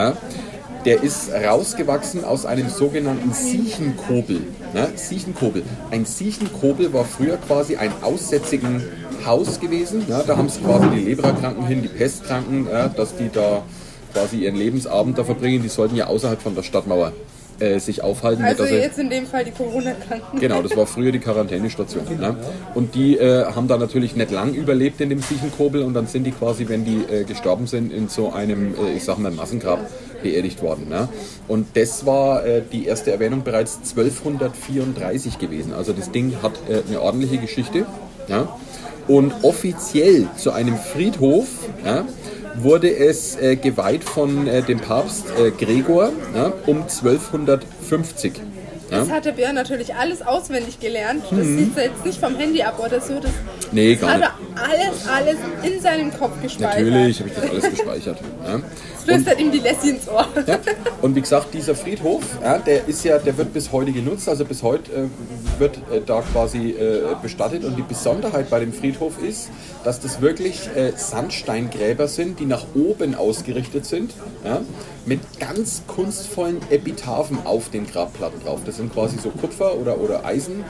der 0.85 1.03
ist 1.03 1.31
rausgewachsen 1.33 2.25
aus 2.25 2.47
einem 2.47 2.69
sogenannten 2.69 3.33
Siechenkobel. 3.33 4.41
Ne? 4.75 4.89
Siechenkobel. 4.97 5.63
Ein 5.91 6.05
Siechenkobel 6.05 6.93
war 6.93 7.05
früher 7.05 7.37
quasi 7.37 7.77
ein 7.77 7.93
aussätzigen 8.03 8.83
Haus 9.25 9.61
gewesen. 9.61 10.05
Ne? 10.09 10.25
Da 10.27 10.37
haben 10.37 10.49
sie 10.49 10.61
quasi 10.61 10.89
die 10.91 11.01
Lebererkranken 11.01 11.67
hin, 11.67 11.83
die 11.83 11.89
Pestkranken, 11.89 12.67
ja, 12.71 12.89
dass 12.89 13.17
die 13.17 13.31
da 13.33 13.63
quasi 14.13 14.39
ihren 14.39 14.57
Lebensabend 14.57 15.19
da 15.19 15.25
verbringen. 15.25 15.63
Die 15.63 15.69
sollten 15.69 15.97
ja 15.97 16.07
außerhalb 16.07 16.41
von 16.41 16.55
der 16.55 16.63
Stadtmauer 16.63 17.13
äh, 17.61 17.79
sich 17.79 18.03
aufhalten. 18.03 18.43
Also 18.43 18.65
jetzt 18.65 18.99
in 18.99 19.09
dem 19.09 19.27
Fall 19.27 19.45
die 19.45 19.53
Corona-Kranken. 19.53 20.41
Genau, 20.41 20.63
das 20.63 20.77
war 20.77 20.87
früher 20.87 21.13
die 21.13 21.21
Quarantänestation. 21.21 22.05
Ne? 22.19 22.37
Und 22.75 22.95
die 22.95 23.17
äh, 23.19 23.45
haben 23.45 23.69
da 23.69 23.79
natürlich 23.79 24.17
nicht 24.17 24.31
lang 24.31 24.55
überlebt 24.55 25.01
in 25.01 25.11
dem 25.11 25.21
Siechenkobel 25.21 25.83
und 25.83 25.95
dann 25.95 26.07
sind 26.07 26.25
die 26.25 26.33
quasi, 26.33 26.69
wenn 26.69 26.85
die 26.85 27.05
äh, 27.05 27.25
gestorben 27.25 27.67
sind, 27.67 27.93
in 27.93 28.09
so 28.09 28.33
einem, 28.33 28.75
äh, 28.75 28.97
ich 28.97 29.05
sag 29.05 29.19
mal, 29.19 29.31
Massengrab 29.31 29.79
beerdigt 30.23 30.63
worden. 30.63 30.89
Ne? 30.89 31.09
Und 31.49 31.67
das 31.77 32.07
war 32.07 32.45
äh, 32.47 32.63
die 32.73 32.87
erste 32.87 33.11
Erwähnung 33.13 33.43
bereits 33.43 33.79
1234 33.79 35.39
gewesen. 35.39 35.73
Also 35.73 35.93
das 35.93 36.11
Ding 36.11 36.35
hat 36.43 36.53
äh, 36.69 36.83
eine 36.89 37.01
ordentliche 37.01 37.39
Geschichte. 37.39 37.87
Ja? 38.29 38.49
Und 39.09 39.33
offiziell 39.43 40.29
zu 40.37 40.53
einem 40.53 40.77
Friedhof 40.77 41.49
ja, 41.85 42.05
wurde 42.57 42.95
es 42.95 43.37
äh, 43.37 43.57
geweiht 43.57 44.05
von 44.05 44.47
äh, 44.47 44.63
dem 44.63 44.79
Papst 44.79 45.25
äh, 45.39 45.51
Gregor 45.51 46.11
ja, 46.35 46.53
um 46.67 46.83
1250. 46.83 48.33
Ja? 48.91 48.99
Das 48.99 49.11
hatte 49.11 49.33
Björn 49.33 49.55
natürlich 49.55 49.95
alles 49.95 50.23
auswendig 50.23 50.79
gelernt. 50.79 51.25
Das 51.31 51.47
sieht 51.47 51.77
er 51.77 51.85
jetzt 51.85 52.05
nicht 52.05 52.21
vom 52.21 52.37
Handy 52.37 52.63
ab 52.63 52.79
oder 52.85 53.01
so. 53.01 53.19
Das, 53.19 53.31
Mhm. 53.73 53.79
Nee, 53.79 53.93
das 53.95 54.01
gar 54.03 54.11
hat 54.13 54.19
nicht. 54.21 54.31
er 54.55 54.63
alles, 54.69 55.09
alles 55.09 55.37
in 55.63 55.81
seinem 55.81 56.13
Kopf 56.13 56.41
gespeichert. 56.43 56.85
Natürlich 56.85 57.21
habe 57.21 57.31
ich 57.31 57.35
das 57.35 57.51
alles 57.51 57.71
gespeichert. 57.71 58.19
Ja. 58.47 58.61
Flüstert 59.05 59.41
ihm 59.41 59.51
die 59.51 59.59
Lassie 59.59 59.91
ins 59.91 60.09
Ohr. 60.09 60.27
Ja. 60.47 60.59
Und 61.01 61.15
wie 61.15 61.21
gesagt, 61.21 61.55
dieser 61.55 61.75
Friedhof, 61.75 62.23
ja, 62.43 62.59
der 62.59 62.87
ist 62.87 63.05
ja, 63.05 63.19
der 63.19 63.37
wird 63.37 63.53
bis 63.53 63.73
heute 63.73 63.93
genutzt. 63.93 64.29
Also 64.29 64.45
bis 64.45 64.63
heute 64.63 64.93
äh, 64.93 65.61
wird 65.61 65.79
äh, 65.91 66.01
da 66.05 66.23
quasi 66.33 66.71
äh, 66.71 67.15
bestattet. 67.21 67.65
Und 67.65 67.77
die 67.77 67.83
Besonderheit 67.83 68.51
bei 68.51 68.61
dem 68.61 68.73
Friedhof 68.73 69.23
ist, 69.23 69.51
dass 69.85 70.01
das 70.01 70.21
wirklich 70.21 70.69
äh, 70.75 70.93
Sandsteingräber 70.97 72.09
sind, 72.09 72.41
die 72.41 72.47
nach 72.47 72.65
oben 72.75 73.15
ausgerichtet 73.15 73.87
sind, 73.87 74.15
ja, 74.45 74.61
mit 75.07 75.21
ganz 75.41 75.83
kunstvollen 75.87 76.61
Epitaphen 76.71 77.39
auf 77.45 77.71
den 77.71 77.87
Grabplatten 77.87 78.43
drauf. 78.45 78.61
Das 78.65 78.77
sind 78.77 78.93
quasi 78.93 79.19
so 79.19 79.31
Kupfer 79.31 79.77
oder, 79.77 80.01
oder 80.01 80.25
Eisen. 80.25 80.65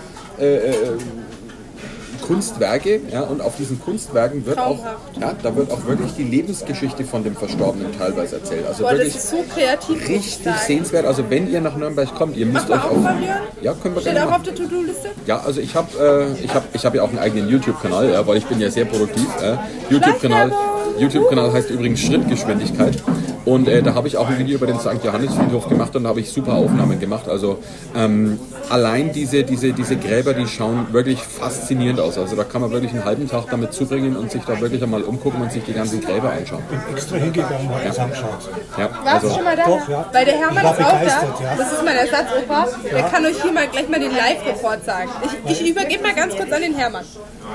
Kunstwerke, 2.23 3.01
ja, 3.13 3.21
und 3.23 3.43
auf 3.43 3.57
diesen 3.57 3.81
Kunstwerken 3.81 4.47
wird 4.47 4.59
auch, 4.59 4.79
ja, 5.21 5.35
da 5.43 5.55
wird 5.55 5.71
auch 5.71 5.85
wirklich 5.87 6.15
die 6.15 6.23
Lebensgeschichte 6.25 7.05
von 7.05 7.23
dem 7.25 7.37
Verstorbenen 7.37 7.89
teilweise 7.99 8.37
erzählt. 8.37 8.67
Also 8.67 8.85
Boah, 8.85 8.91
das 8.93 9.01
wirklich 9.01 9.17
ist 9.17 9.31
so 9.31 9.45
kreativ. 9.55 10.09
richtig 10.09 10.55
sehenswert. 10.67 11.05
Also 11.05 11.29
wenn 11.29 11.51
ihr 11.53 11.61
nach 11.61 11.77
Nürnberg 11.77 12.15
kommt, 12.15 12.37
ihr 12.37 12.47
müsst 12.47 12.69
wir 12.69 12.77
euch 12.77 12.85
auch 12.85 12.93
Björn? 12.93 13.23
Ja, 13.61 13.75
können 13.75 13.95
wir 13.95 14.01
Steht 14.01 14.17
auch 14.19 14.25
machen. 14.25 14.35
auf 14.35 14.43
der 14.43 14.55
To-Do-Liste? 14.55 15.09
Ja, 15.27 15.41
also 15.41 15.61
ich 15.61 15.75
habe 15.75 16.35
äh, 16.41 16.45
ich 16.45 16.55
hab, 16.55 16.65
ich 16.75 16.85
hab 16.87 16.95
ja 16.95 17.03
auch 17.03 17.09
einen 17.11 17.19
eigenen 17.19 17.49
YouTube-Kanal, 17.49 18.11
ja, 18.11 18.27
weil 18.27 18.39
ich 18.39 18.47
bin 18.47 18.61
ja 18.61 18.71
sehr 18.71 18.87
produktiv. 18.87 19.27
Äh. 19.43 19.57
YouTube-Kanal. 19.91 20.53
YouTube-Kanal 20.99 21.53
heißt 21.53 21.71
übrigens 21.71 22.01
Schrittgeschwindigkeit. 22.01 23.03
Und 23.45 23.69
äh, 23.69 23.83
da 23.83 23.95
habe 23.95 24.07
ich 24.09 24.17
auch 24.17 24.29
ein 24.29 24.39
Video 24.39 24.57
über 24.57 24.67
den 24.67 24.79
St. 24.79 25.03
Johannes-Friedhof 25.03 25.69
gemacht 25.69 25.97
und 25.97 26.05
da 26.05 26.11
habe 26.11 26.21
ich 26.21 26.31
super 26.31 26.55
Aufnahmen 26.55 27.01
gemacht. 27.01 27.29
Also 27.29 27.59
ähm, 27.97 28.39
allein 28.71 29.13
diese, 29.13 29.43
diese, 29.43 29.73
diese 29.73 29.97
Gräber, 29.97 30.33
die 30.33 30.47
schauen 30.47 30.93
wirklich 30.93 31.21
faszinierend 31.21 31.99
aus. 31.99 32.19
Also 32.19 32.37
da 32.37 32.45
kann 32.45 32.61
man 32.61 32.71
wirklich 32.71 32.93
einen 32.93 33.05
halben 33.05 33.29
Tag 33.29 33.47
damit 33.51 33.73
zubringen 33.73 34.17
und 34.17 34.31
sich 34.31 34.43
da 34.45 34.61
wirklich 34.61 34.83
einmal 34.83 35.03
umgucken 35.03 35.43
und 35.43 35.51
sich 35.51 35.65
die 35.65 35.73
ganzen 35.73 36.01
Gräber 36.01 36.33
anschauen. 36.33 36.63
extra 36.93 37.17
hingegangen, 37.17 37.69
habe 37.69 37.81
das 37.85 37.99
angeschaut. 37.99 38.51
Ja, 38.79 38.91
Warst 38.91 39.25
du 39.25 39.27
also, 39.29 39.35
schon 39.35 39.45
mal 39.45 39.57
da? 39.57 39.65
Doch, 39.65 39.89
ja. 39.89 40.07
Weil 40.13 40.25
der 40.25 40.35
Hermann 40.35 40.65
Ich 40.65 40.71
ist 40.71 40.87
auch 40.87 41.41
da. 41.41 41.57
Das 41.57 41.73
ist 41.73 41.85
mein 41.85 41.97
Ersatzoper. 41.97 42.69
Der 42.93 43.03
kann 43.05 43.27
euch 43.27 43.43
hier 43.43 43.53
mal 43.53 43.67
gleich 43.67 43.89
mal 43.89 44.01
den 44.01 44.13
Live-Report 44.13 44.85
sagen. 44.85 45.11
Ich, 45.47 45.61
ich 45.61 45.71
übergebe 45.71 46.03
mal 46.03 46.15
ganz 46.15 46.37
kurz 46.37 46.53
an 46.53 46.63
den 46.63 46.75
Hermann. 46.75 47.05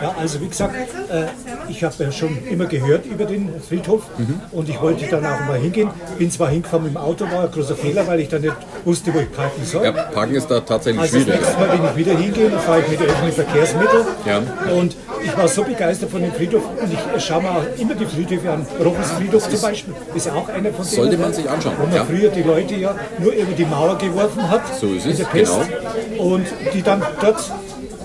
Ja, 0.01 0.13
also 0.19 0.41
wie 0.41 0.47
gesagt, 0.47 0.75
äh, 0.75 1.25
ich 1.69 1.83
habe 1.83 1.95
ja 1.99 2.11
schon 2.11 2.37
immer 2.47 2.65
gehört 2.65 3.05
über 3.05 3.25
den 3.25 3.49
Friedhof 3.61 4.03
und 4.51 4.69
ich 4.69 4.79
wollte 4.81 5.07
dann 5.07 5.25
auch 5.25 5.39
mal 5.47 5.57
hingehen. 5.57 5.76
Hingehen. 5.77 5.89
Bin 6.17 6.31
zwar 6.31 6.49
hingefahren 6.49 6.83
mit 6.85 6.93
dem 6.93 6.97
Auto, 6.97 7.25
war 7.25 7.43
ein 7.43 7.51
großer 7.51 7.75
Fehler, 7.75 8.07
weil 8.07 8.19
ich 8.19 8.29
dann 8.29 8.41
nicht 8.41 8.55
wusste, 8.85 9.13
wo 9.13 9.19
ich 9.19 9.31
parken 9.31 9.63
soll. 9.63 9.83
Ja, 9.85 9.91
Parken 9.91 10.35
ist 10.35 10.49
da 10.49 10.59
tatsächlich 10.59 11.01
Also 11.01 11.17
das 11.17 11.23
schwierig. 11.25 11.41
nächste 11.41 11.59
Mal, 11.59 11.69
wenn 11.71 11.85
ich 11.85 11.95
wieder 11.95 12.17
hingehe, 12.17 12.49
dann 12.49 12.59
fahre 12.59 12.79
ich 12.81 12.87
mit 12.89 13.01
öffentlichen 13.01 13.35
Verkehrsmitteln. 13.45 14.05
Ja. 14.25 14.41
Und 14.73 14.95
ich 15.23 15.37
war 15.37 15.47
so 15.47 15.63
begeistert 15.63 16.09
von 16.09 16.21
dem 16.21 16.31
Friedhof 16.33 16.63
und 16.81 16.93
ich 16.93 17.23
schaue 17.23 17.41
mir 17.41 17.49
auch 17.51 17.79
immer 17.79 17.95
die 17.95 18.05
Friedhöfe 18.05 18.51
an. 18.51 18.65
Rochus 18.83 19.11
Friedhof 19.11 19.49
zum 19.49 19.61
Beispiel 19.61 19.93
ist 20.15 20.29
auch 20.29 20.49
einer 20.49 20.71
von 20.71 20.85
denen. 20.85 20.95
Sollte 20.95 21.17
man 21.17 21.33
sich 21.33 21.49
anschauen, 21.49 21.73
Wo 21.79 21.85
man 21.85 21.95
ja. 21.95 22.05
früher 22.05 22.29
die 22.29 22.43
Leute 22.43 22.75
ja 22.75 22.95
nur 23.19 23.33
über 23.33 23.51
die 23.53 23.65
Mauer 23.65 23.97
geworfen 23.97 24.49
hat. 24.49 24.61
So 24.79 24.87
ist 24.87 25.05
in 25.05 25.11
es, 25.11 25.17
der 25.17 25.25
Pest, 25.25 25.53
genau. 26.09 26.23
Und 26.23 26.47
die 26.73 26.81
dann 26.81 27.01
dort 27.21 27.51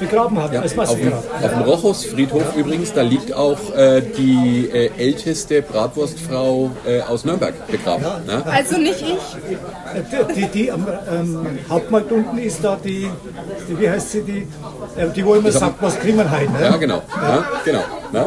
begraben 0.03 0.43
hat, 0.43 0.55
als 0.57 0.77
Auf 0.79 0.97
dem, 0.97 1.11
Massengrab. 1.11 1.45
auf 1.45 1.51
dem 1.51 1.63
Rochus-Friedhof 1.63 2.57
übrigens, 2.57 2.93
da 2.93 3.03
liegt 3.03 3.33
auch 3.33 3.75
äh, 3.75 4.03
die 4.03 4.69
äh, 4.73 4.91
älteste 4.99 5.63
Bratwurstfrau 5.63 6.71
äh, 6.87 7.01
aus 7.03 7.25
Nürnberg 7.25 7.55
begraben. 7.69 8.05
Ne? 8.27 8.43
Also 8.47 8.79
nicht 8.79 9.03
ich. 9.03 9.19
Die, 10.11 10.35
die, 10.35 10.47
die 10.49 10.73
am 10.73 10.87
ähm, 11.11 11.59
Hauptmarkt 11.69 12.11
unten 12.13 12.39
ist 12.39 12.63
da 12.63 12.79
die, 12.83 13.09
die 13.69 13.81
wie 13.81 13.89
heißt 13.89 14.13
sie, 14.13 14.23
die, 14.23 14.49
äh, 14.97 15.09
die 15.15 15.25
wo 15.25 15.35
immer 15.35 15.53
sagt, 15.53 15.81
was 15.81 15.99
kriegen 15.99 16.19
wir 16.19 16.31
heute. 16.31 16.53
Ne? 16.53 16.61
Ja, 16.63 16.77
genau. 16.77 17.03
Ja, 17.17 17.45
genau 17.65 17.83
ne? 18.13 18.27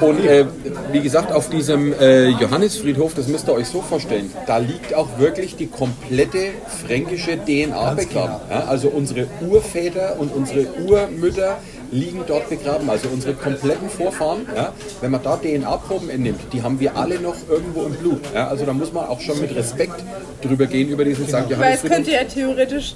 Und 0.00 0.24
äh, 0.24 0.44
wie 0.92 1.00
gesagt, 1.00 1.32
auf 1.32 1.48
diesem 1.48 1.92
äh, 1.92 2.28
Johannisfriedhof, 2.28 3.14
das 3.14 3.28
müsst 3.28 3.48
ihr 3.48 3.54
euch 3.54 3.66
so 3.66 3.82
vorstellen, 3.82 4.30
da 4.46 4.58
liegt 4.58 4.94
auch 4.94 5.18
wirklich 5.18 5.56
die 5.56 5.66
komplette 5.66 6.50
fränkische 6.86 7.38
DNA 7.38 7.94
begraben. 7.94 8.36
Ja, 8.50 8.64
also 8.66 8.88
unsere 8.88 9.26
Urväter 9.48 10.16
und 10.18 10.34
unsere 10.34 10.66
Urmütter 10.86 11.58
liegen 11.90 12.24
dort 12.26 12.48
begraben, 12.48 12.90
also 12.90 13.08
unsere 13.08 13.34
kompletten 13.34 13.88
Vorfahren. 13.88 14.46
Ja, 14.54 14.72
wenn 15.00 15.10
man 15.10 15.22
da 15.22 15.36
DNA-Proben 15.36 16.10
entnimmt, 16.10 16.40
die 16.52 16.62
haben 16.62 16.80
wir 16.80 16.96
alle 16.96 17.20
noch 17.20 17.36
irgendwo 17.48 17.84
im 17.84 17.94
Blut. 17.94 18.20
Ja, 18.34 18.48
also 18.48 18.64
da 18.66 18.72
muss 18.72 18.92
man 18.92 19.06
auch 19.06 19.20
schon 19.20 19.40
mit 19.40 19.54
Respekt 19.54 20.02
drüber 20.42 20.66
gehen 20.66 20.88
über 20.88 21.04
diesen 21.04 21.26
St. 21.26 21.44
Weil 21.56 21.74
es 21.74 21.82
könnte 21.82 22.10
ja 22.10 22.24
theoretisch 22.24 22.94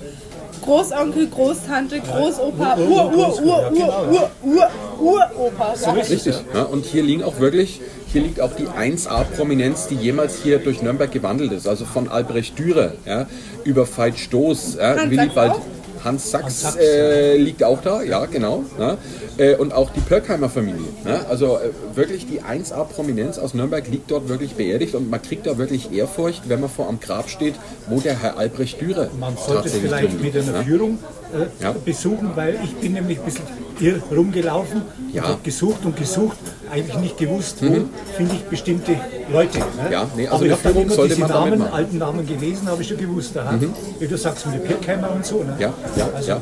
Großonkel, 0.63 1.29
Großtante, 1.29 2.01
Großopa, 2.01 2.77
Ur, 2.79 3.13
Ur, 3.15 3.43
Ur, 3.43 3.73
Ur, 3.73 4.03
Ur, 4.11 4.31
Ur, 4.43 4.71
Uropa 5.01 5.77
sein. 5.77 5.97
Richtig. 5.97 6.35
Ja, 6.55 6.63
und 6.63 6.85
hier 6.85 7.03
liegen 7.03 7.23
auch 7.23 7.41
wirklich, 7.41 7.81
hier 8.13 8.23
liegt 8.23 8.41
auch 8.41 8.53
die 8.55 8.67
1A-Prominenz, 8.67 9.89
die 9.89 9.95
jemals 9.95 10.43
hier 10.43 10.59
durch 10.59 10.83
Nürnberg 10.83 11.11
gewandelt 11.11 11.53
ist. 11.53 11.69
Also 11.69 11.85
von 11.85 12.09
Albrecht 12.09 12.59
Dürer 12.59 12.93
ja, 13.07 13.27
über 13.65 13.87
Veit 13.87 14.19
Stoß, 14.19 14.77
ja, 14.81 15.11
Willibald. 15.11 15.53
Auch? 15.53 15.61
Hans 16.05 16.31
Sachs 16.31 16.77
äh, 16.77 17.37
liegt 17.37 17.63
auch 17.63 17.81
da, 17.83 18.03
ja 18.03 18.27
genau. 18.27 18.65
Ja. 18.79 18.97
Äh, 19.37 19.57
und 19.57 19.73
auch 19.73 19.91
die 19.91 20.01
Pörkheimer 20.01 20.49
Familie. 20.49 20.87
Ja. 21.05 21.27
Also 21.29 21.59
äh, 21.59 21.97
wirklich 21.97 22.27
die 22.27 22.43
1A-Prominenz 22.43 23.39
aus 23.39 23.55
Nürnberg 23.55 23.87
liegt 23.89 24.11
dort 24.11 24.29
wirklich 24.29 24.55
beerdigt 24.55 24.95
und 24.95 25.11
man 25.11 25.21
kriegt 25.23 25.47
da 25.47 25.59
wirklich 25.59 25.93
Ehrfurcht, 25.93 26.49
wenn 26.49 26.61
man 26.61 26.71
vor 26.71 26.89
am 26.89 27.01
Grab 27.01 27.29
steht, 27.29 27.55
wo 27.89 28.01
der 28.01 28.21
Herr 28.21 28.39
Albrecht 28.39 28.81
Dürer 28.81 29.09
Man 29.19 29.37
sollte 29.37 29.69
es 29.69 29.75
vielleicht 29.75 30.21
mit 30.23 30.37
einer 30.37 30.55
ja. 30.59 30.63
Führung 30.63 30.99
äh, 31.35 31.63
Ja. 31.63 31.75
besuchen, 31.85 32.31
weil 32.35 32.59
ich 32.65 32.75
bin 32.77 32.93
nämlich 32.93 33.19
ein 33.19 33.25
bisschen 33.25 33.45
irr 33.81 34.01
rumgelaufen 34.15 34.83
Ja. 35.13 35.23
und 35.23 35.29
habe 35.29 35.41
gesucht 35.43 35.85
und 35.85 35.97
gesucht, 35.97 36.37
eigentlich 36.71 36.99
nicht 36.99 37.17
gewusst, 37.19 37.57
wo 37.63 37.85
finde 38.17 38.35
ich 38.35 38.43
bestimmte 38.45 38.93
Leute. 39.33 39.59
Ne? 39.59 39.65
Mhm. 39.87 39.93
Ja, 39.93 40.07
nee, 40.17 40.25
also 40.27 40.37
Aber 40.37 40.47
ich 40.47 40.53
habe 40.53 40.63
dann 40.63 40.83
immer 40.83 41.07
diese 41.09 41.21
Namen, 41.21 41.63
alten 41.63 41.99
Namen 41.99 42.27
gelesen, 42.27 42.69
habe 42.69 42.83
ich 42.83 42.89
schon 42.89 42.99
gewusst. 42.99 43.37
Aha, 43.37 43.59
Wie 43.99 44.07
du 44.07 44.17
sagst, 44.17 44.47
mit 44.47 44.55
der 44.57 44.61
Pirkheimer 44.61 45.11
und 45.13 45.25
so. 45.27 45.43
Ne? 45.43 45.57
Ja, 45.59 45.73
ja, 45.97 46.09
Also, 46.15 46.29
ja. 46.31 46.41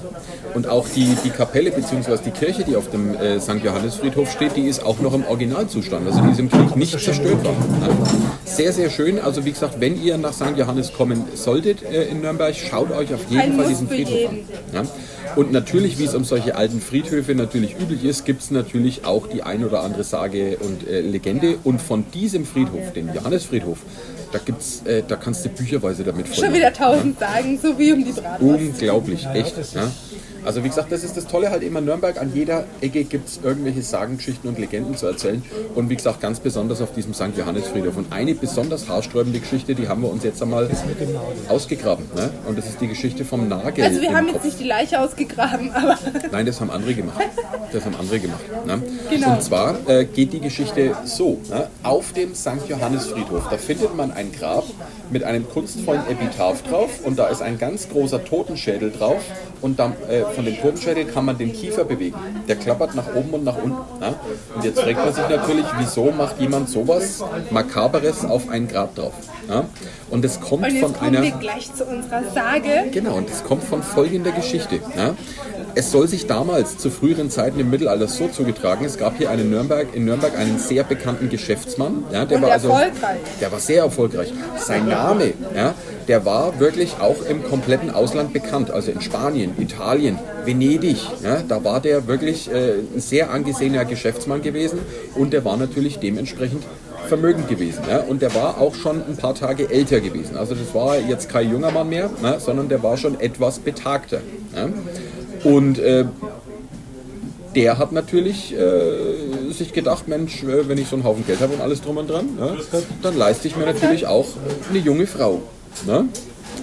Und 0.55 0.67
auch 0.69 0.87
die, 0.89 1.17
die 1.25 1.31
Kapelle 1.31 1.71
bzw. 1.71 2.17
die 2.25 2.31
Kirche, 2.31 2.65
die 2.65 2.75
auf 2.77 2.91
dem 2.91 3.15
äh, 3.15 3.39
St. 3.39 3.63
Johannesfriedhof 3.63 4.31
steht, 4.33 4.57
die 4.57 4.67
ist 4.67 4.83
auch 4.83 4.99
noch 5.01 5.13
im 5.15 5.25
Originalzustand. 5.25 6.07
Also 6.07 6.21
die 6.23 6.31
ist 6.31 6.41
im 6.41 6.51
Krieg 6.51 6.75
nicht 6.75 6.99
zerstört 6.99 7.45
worden. 7.45 7.83
Ja. 7.83 7.89
Sehr, 8.45 8.73
sehr 8.73 8.91
schön. 8.91 9.19
Also 9.21 9.45
wie 9.45 9.53
gesagt, 9.53 9.81
wenn 9.81 10.03
ihr 10.03 10.17
nach 10.19 10.33
St. 10.33 10.57
Johannes 10.57 10.93
kommen 10.93 11.25
solltet 11.35 11.83
äh, 11.83 12.05
in 12.05 12.23
Nürnberg, 12.23 12.55
schaut 12.55 12.91
euch 12.93 13.13
auf 13.15 13.21
jeden 13.29 13.57
Fall 13.57 13.69
diesen 13.69 13.89
Friedhof 13.89 14.31
an. 14.31 14.89
Und 15.37 15.53
natürlich, 15.53 15.99
wie 15.99 16.05
es 16.05 16.15
um 16.15 16.25
solche 16.25 16.57
alten 16.57 16.81
Friedhöfe 16.81 17.35
natürlich 17.35 17.77
üblich 17.79 18.05
ist, 18.05 18.25
gibt 18.25 18.43
es 18.43 18.51
natürlich 18.51 19.05
auch 19.05 19.27
die 19.27 19.43
ein 19.43 19.65
oder 19.65 19.83
andere 19.83 20.05
Sage 20.05 20.59
und 20.59 20.87
äh, 20.87 21.01
Legende. 21.01 21.59
Und 21.65 21.81
von 21.81 22.05
diesem 22.13 22.45
Friedhof, 22.45 22.93
dem 22.93 23.13
Johannesfriedhof, 23.15 23.79
da 24.33 24.39
gibt's, 24.39 24.83
äh, 24.85 25.03
da 25.07 25.17
kannst 25.17 25.45
du 25.45 25.49
bücherweise 25.49 26.05
damit 26.05 26.29
voll 26.29 26.45
Schon 26.45 26.55
wieder 26.55 26.73
tausend 26.73 27.19
Sagen, 27.19 27.59
so 27.61 27.79
wie 27.79 27.93
um 27.93 28.05
die 28.05 28.13
Bratwurst. 28.13 28.61
Unglaublich, 28.61 29.27
echt. 29.33 29.57
Ja. 29.75 29.91
Also 30.45 30.65
wie 30.65 30.69
gesagt, 30.69 30.93
das 30.93 31.05
ist 31.05 31.17
das 31.17 31.27
Tolle 31.27 31.51
halt 31.51 31.63
immer 31.63 31.81
in 31.81 31.85
Nürnberg. 31.85 32.19
An 32.19 32.33
jeder 32.35 32.65
Ecke 32.81 33.05
gibt 33.05 33.29
es 33.29 33.41
irgendwelche 33.43 33.83
Sagengeschichten 33.83 34.49
und 34.49 34.59
Legenden 34.59 34.97
zu 34.97 35.07
erzählen. 35.07 35.43
Und 35.75 35.91
wie 35.91 35.97
gesagt, 35.97 36.21
ganz 36.21 36.41
besonders 36.41 36.81
auf 36.81 36.93
diesem 36.93 37.13
St. 37.13 37.37
Johannesfriedhof. 37.37 37.97
Und 37.97 38.13
eine 38.13 38.35
besonders 38.35 38.89
haarsträubende 38.89 39.41
Geschichte, 39.41 39.75
die 39.75 39.89
haben 39.89 40.03
wir 40.03 40.11
uns 40.11 40.25
jetzt 40.25 40.41
einmal 40.43 40.71
ausgegraben. 41.49 42.07
Ne? 42.15 42.31
Und 42.47 42.57
das 42.57 42.67
ist 42.67 42.81
die 42.81 42.89
Geschichte 42.89 43.25
vom 43.25 43.49
Nagel. 43.49 43.85
Also 43.85 44.01
wir 44.01 44.15
haben 44.15 44.27
Kopf. 44.27 44.37
jetzt 44.37 44.45
nicht 44.45 44.61
die 44.61 44.65
Leiche 44.65 45.01
ausgegraben, 45.01 45.71
aber 45.73 45.99
Nein, 46.33 46.47
das 46.47 46.61
haben 46.61 46.71
andere 46.71 46.95
gemacht. 46.95 47.21
Das 47.73 47.85
haben 47.85 47.97
andere 47.97 48.19
gemacht. 48.19 48.41
Ne? 48.65 48.83
Genau. 49.11 49.35
Und 49.35 49.43
zwar 49.43 49.77
äh, 49.89 50.05
geht 50.05 50.33
die 50.33 50.41
Geschichte 50.41 50.97
so. 51.05 51.41
Ne? 51.51 51.69
Auf 51.83 52.13
dem 52.13 52.35
St. 52.35 52.69
Johannesfriedhof, 52.69 53.49
da 53.51 53.59
findet 53.59 53.95
man 53.97 54.13
ein 54.19 54.33
Grab 54.33 54.65
mit 55.11 55.23
einem 55.23 55.49
kunstvollen 55.49 56.03
Epitaph 56.09 56.63
drauf 56.63 56.91
und 57.05 57.19
da 57.19 57.29
ist 57.29 57.41
ein 57.41 57.59
ganz 57.59 57.89
großer 57.89 58.25
Totenschädel 58.25 58.91
drauf 58.91 59.23
und 59.61 59.79
dann, 59.79 59.93
äh, 60.09 60.25
von 60.35 60.45
dem 60.45 60.61
Totenschädel 60.61 61.05
kann 61.05 61.25
man 61.25 61.39
den 61.39 61.53
Kiefer 61.53 61.85
bewegen. 61.85 62.19
Der 62.49 62.57
klappert 62.57 62.95
nach 62.95 63.15
oben 63.15 63.31
und 63.31 63.45
nach 63.45 63.57
unten. 63.57 64.01
Ne? 64.01 64.15
Und 64.55 64.65
jetzt 64.65 64.81
fragt 64.81 64.99
man 64.99 65.15
sich 65.15 65.29
natürlich, 65.29 65.67
wieso 65.79 66.11
macht 66.11 66.41
jemand 66.41 66.69
sowas 66.69 67.23
Makaberes 67.51 68.25
auf 68.25 68.49
ein 68.49 68.69
Grab 68.69 68.95
drauf? 68.95 69.15
Ne? 69.49 69.65
Und 70.11 70.25
es 70.25 70.41
kommt 70.41 70.67
und 70.67 70.79
von 70.79 70.97
einer... 70.97 71.23
wir 71.23 71.31
gleich 71.33 71.73
zu 71.73 71.85
unserer 71.85 72.23
Sage. 72.35 72.89
Genau, 72.91 73.15
und 73.15 73.31
das 73.31 73.45
kommt 73.45 73.65
von 73.65 73.83
folgender 73.83 74.33
Geschichte. 74.33 74.81
Ja. 74.97 75.15
Es 75.75 75.91
soll 75.91 76.09
sich 76.09 76.27
damals 76.27 76.79
zu 76.79 76.91
früheren 76.91 77.31
Zeiten 77.31 77.61
im 77.61 77.71
Mittelalter 77.71 78.09
so 78.09 78.29
zugetragen, 78.29 78.85
es 78.85 78.99
gab 78.99 79.19
hier 79.19 79.31
einen 79.31 79.51
Nürnberg, 79.51 79.89
in 79.95 80.05
Nürnberg 80.05 80.37
einen 80.37 80.59
sehr 80.59 80.85
bekannten 80.85 81.29
Geschäftsmann. 81.29 82.05
Ja, 82.13 82.25
der 82.25 82.39
Und 82.39 82.43
war 82.45 82.53
also, 82.53 82.69
erfolgreich. 82.69 83.21
Der 83.41 83.53
war 83.53 83.61
sehr 83.61 83.83
erfolgreich. 83.83 84.33
Sein 84.57 84.89
Name, 84.89 85.33
ja, 85.55 85.75
der 86.09 86.25
war 86.25 86.59
wirklich 86.59 87.01
auch 87.01 87.23
im 87.29 87.45
kompletten 87.45 87.91
Ausland 87.91 88.33
bekannt. 88.33 88.71
Also 88.71 88.91
in 88.91 89.01
Spanien, 89.01 89.53
Italien, 89.59 90.19
Venedig. 90.45 90.99
Ja, 91.23 91.43
da 91.47 91.63
war 91.65 91.81
der 91.81 92.07
wirklich 92.07 92.51
äh, 92.51 92.75
ein 92.95 93.01
sehr 93.01 93.31
angesehener 93.31 93.85
Geschäftsmann 93.85 94.43
gewesen 94.43 94.81
und 95.15 95.33
der 95.33 95.45
war 95.45 95.57
natürlich 95.57 95.99
dementsprechend 95.99 96.65
vermögend 97.09 97.49
gewesen. 97.49 97.83
Ja? 97.89 98.01
Und 98.01 98.23
der 98.23 98.35
war 98.35 98.61
auch 98.61 98.75
schon 98.75 99.03
ein 99.03 99.17
paar 99.17 99.35
Tage 99.35 99.71
älter 99.71 100.01
gewesen. 100.01 100.37
Also 100.37 100.55
das 100.55 100.75
war 100.75 100.99
jetzt 100.99 101.29
kein 101.29 101.51
junger 101.51 101.71
Mann 101.71 101.89
mehr, 101.89 102.11
ne? 102.23 102.39
sondern 102.39 102.69
der 102.69 102.83
war 102.83 102.97
schon 102.97 103.19
etwas 103.19 103.59
betagter. 103.59 104.21
Ja? 104.55 104.69
Und 105.45 105.79
äh, 105.79 106.05
der 107.55 107.79
hat 107.79 107.93
natürlich 107.93 108.55
äh, 108.55 109.53
sich 109.53 109.73
gedacht, 109.73 110.09
Mensch, 110.09 110.43
äh, 110.43 110.69
wenn 110.69 110.79
ich 110.79 110.89
so 110.89 110.97
einen 110.97 111.05
Haufen 111.05 111.27
Geld 111.27 111.41
habe 111.41 111.55
und 111.55 111.61
alles 111.61 111.81
drum 111.81 111.97
und 111.97 112.09
dran, 112.09 112.29
ja, 112.39 112.57
dann 113.03 113.17
leiste 113.17 113.49
ich 113.49 113.57
mir 113.57 113.67
natürlich 113.67 114.07
auch 114.07 114.27
eine 114.71 114.79
junge 114.79 115.07
Frau. 115.07 115.43
Ne? 115.87 116.07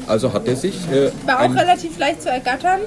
Also 0.08 0.34
hat 0.34 0.48
er 0.48 0.56
sich 0.56 0.76
äh, 0.92 1.10
War 1.26 1.42
auch 1.42 1.56
relativ 1.56 1.98
leicht 1.98 2.22
zu 2.22 2.30
ergattern, 2.30 2.82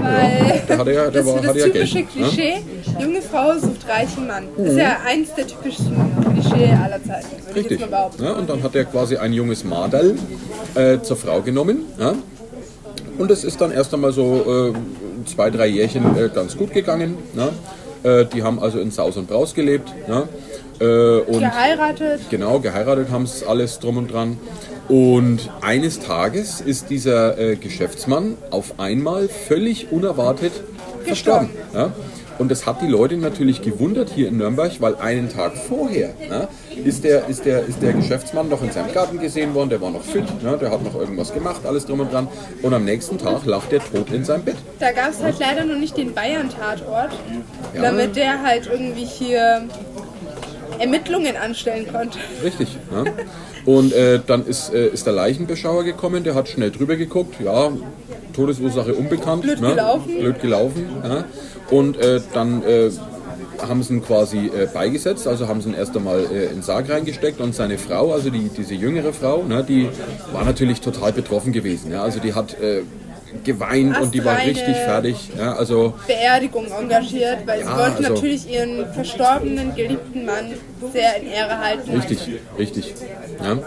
weil 0.00 0.62
der 0.68 0.78
hatte 0.78 0.92
ja, 0.92 1.10
der 1.10 1.10
das, 1.22 1.26
war, 1.26 1.40
das 1.40 1.56
ja 1.56 1.64
typische 1.66 1.94
Geld. 2.02 2.16
Ne? 2.16 2.22
Klischee, 2.22 2.54
junge 3.00 3.22
Frau 3.22 3.58
sucht 3.58 3.88
reichen 3.88 4.26
Mann. 4.26 4.44
Das 4.56 4.68
ist 4.68 4.78
ja 4.78 4.96
eins 5.06 5.34
der 5.34 5.46
typischsten 5.46 5.96
Klischee 6.32 6.72
aller 6.72 7.02
Zeiten, 7.04 7.30
würde 7.30 7.50
ich 7.50 7.56
Richtig. 7.56 7.80
jetzt 7.80 7.90
mal 7.90 7.96
behaupten. 7.98 8.24
Ja, 8.24 8.32
und 8.32 8.48
dann 8.48 8.62
hat 8.62 8.74
er 8.74 8.84
quasi 8.86 9.16
ein 9.16 9.32
junges 9.32 9.64
Madel 9.64 10.16
äh, 10.74 11.00
zur 11.00 11.16
Frau 11.16 11.42
genommen. 11.42 11.82
Ja? 11.98 12.14
Und 13.18 13.30
es 13.30 13.44
ist 13.44 13.60
dann 13.60 13.70
erst 13.70 13.92
einmal 13.92 14.12
so 14.12 14.74
zwei, 15.26 15.50
drei 15.50 15.66
Jährchen 15.66 16.16
äh, 16.16 16.28
ganz 16.34 16.56
gut 16.56 16.72
gegangen. 16.72 17.16
Ne? 17.34 17.52
Äh, 18.02 18.26
die 18.26 18.42
haben 18.42 18.58
also 18.58 18.78
in 18.80 18.90
Saus 18.90 19.16
und 19.16 19.28
Braus 19.28 19.54
gelebt. 19.54 19.92
Ne? 20.08 20.28
Äh, 20.80 21.20
und 21.30 21.40
Geheiratet, 21.40 22.20
Genau, 22.30 22.60
geheiratet 22.60 23.10
haben 23.10 23.24
es 23.24 23.44
alles 23.44 23.78
drum 23.78 23.96
und 23.96 24.12
dran. 24.12 24.38
Und 24.88 25.50
eines 25.62 26.00
Tages 26.00 26.60
ist 26.60 26.90
dieser 26.90 27.56
Geschäftsmann 27.56 28.36
auf 28.50 28.78
einmal 28.78 29.28
völlig 29.28 29.90
unerwartet 29.90 30.52
verstorben. 31.04 31.48
Ja? 31.72 31.92
Und 32.38 32.50
das 32.50 32.66
hat 32.66 32.82
die 32.82 32.86
Leute 32.86 33.16
natürlich 33.16 33.62
gewundert 33.62 34.10
hier 34.10 34.28
in 34.28 34.38
Nürnberg, 34.38 34.72
weil 34.80 34.96
einen 34.96 35.28
Tag 35.28 35.56
vorher 35.56 36.14
ja, 36.28 36.48
ist, 36.84 37.04
der, 37.04 37.26
ist, 37.28 37.44
der, 37.44 37.64
ist 37.64 37.80
der 37.80 37.92
Geschäftsmann 37.92 38.48
noch 38.48 38.62
in 38.62 38.72
seinem 38.72 38.92
Garten 38.92 39.18
gesehen 39.18 39.54
worden, 39.54 39.70
der 39.70 39.80
war 39.80 39.90
noch 39.90 40.02
fit, 40.02 40.24
ja, 40.42 40.56
der 40.56 40.70
hat 40.70 40.82
noch 40.82 40.94
irgendwas 40.94 41.32
gemacht, 41.32 41.64
alles 41.64 41.86
drum 41.86 42.00
und 42.00 42.12
dran. 42.12 42.28
Und 42.62 42.74
am 42.74 42.84
nächsten 42.84 43.18
Tag 43.18 43.44
lag 43.46 43.64
der 43.66 43.80
tot 43.80 44.10
in 44.12 44.24
seinem 44.24 44.44
Bett. 44.44 44.56
da 44.78 44.92
gab 44.92 45.10
es 45.10 45.22
halt 45.22 45.38
leider 45.38 45.64
noch 45.64 45.78
nicht 45.78 45.96
den 45.96 46.12
Bayern-Tatort, 46.14 47.12
Ja. 47.74 47.82
damit 47.82 48.16
der 48.16 48.42
halt 48.42 48.68
irgendwie 48.70 49.04
hier 49.04 49.62
Ermittlungen 50.78 51.36
anstellen 51.36 51.86
konnte. 51.90 52.18
Richtig. 52.42 52.76
Ja. 52.92 53.04
Und 53.64 53.92
äh, 53.92 54.20
dann 54.26 54.46
ist, 54.46 54.74
äh, 54.74 54.88
ist 54.88 55.06
der 55.06 55.14
Leichenbeschauer 55.14 55.84
gekommen, 55.84 56.24
der 56.24 56.34
hat 56.34 56.48
schnell 56.48 56.70
drüber 56.70 56.96
geguckt, 56.96 57.36
ja, 57.42 57.70
Todesursache 58.34 58.94
unbekannt. 58.94 59.42
Blöd 59.42 59.60
ne? 59.60 59.68
gelaufen. 59.70 60.18
Blöd 60.18 60.40
gelaufen. 60.40 60.86
Ja. 61.02 61.24
Und 61.70 61.96
äh, 61.96 62.20
dann 62.32 62.62
äh, 62.62 62.90
haben 63.60 63.82
sie 63.82 63.94
ihn 63.94 64.02
quasi 64.02 64.46
äh, 64.46 64.66
beigesetzt, 64.72 65.26
also 65.26 65.48
haben 65.48 65.60
sie 65.60 65.70
ihn 65.70 65.74
erst 65.74 65.96
einmal 65.96 66.20
äh, 66.20 66.46
in 66.46 66.54
den 66.54 66.62
Sarg 66.62 66.88
reingesteckt 66.88 67.40
und 67.40 67.54
seine 67.54 67.78
Frau, 67.78 68.12
also 68.12 68.30
die, 68.30 68.48
diese 68.48 68.74
jüngere 68.74 69.12
Frau, 69.12 69.42
ne, 69.42 69.64
die 69.64 69.88
war 70.32 70.44
natürlich 70.44 70.80
total 70.80 71.12
betroffen 71.12 71.52
gewesen. 71.52 71.90
Ja, 71.90 72.02
also 72.02 72.20
die 72.20 72.34
hat 72.34 72.58
äh, 72.60 72.82
geweint 73.42 73.98
und 74.00 74.14
die 74.14 74.24
war 74.24 74.34
Astreine. 74.34 74.50
richtig 74.50 74.76
fertig. 74.76 75.16
Ja, 75.36 75.54
also 75.54 75.94
Beerdigung 76.06 76.66
engagiert, 76.66 77.38
weil 77.46 77.60
sie 77.60 77.66
Ja, 77.66 77.78
wollten 77.78 78.04
also- 78.04 78.14
natürlich 78.14 78.48
ihren 78.50 78.86
verstorbenen, 78.92 79.74
geliebten 79.74 80.24
Mann 80.24 80.52
sehr 80.92 81.16
in 81.20 81.28
Ehre 81.28 81.58
halten. 81.58 81.90
Richtig, 81.90 82.28
richtig. 82.58 82.94
Ja. 83.42 83.58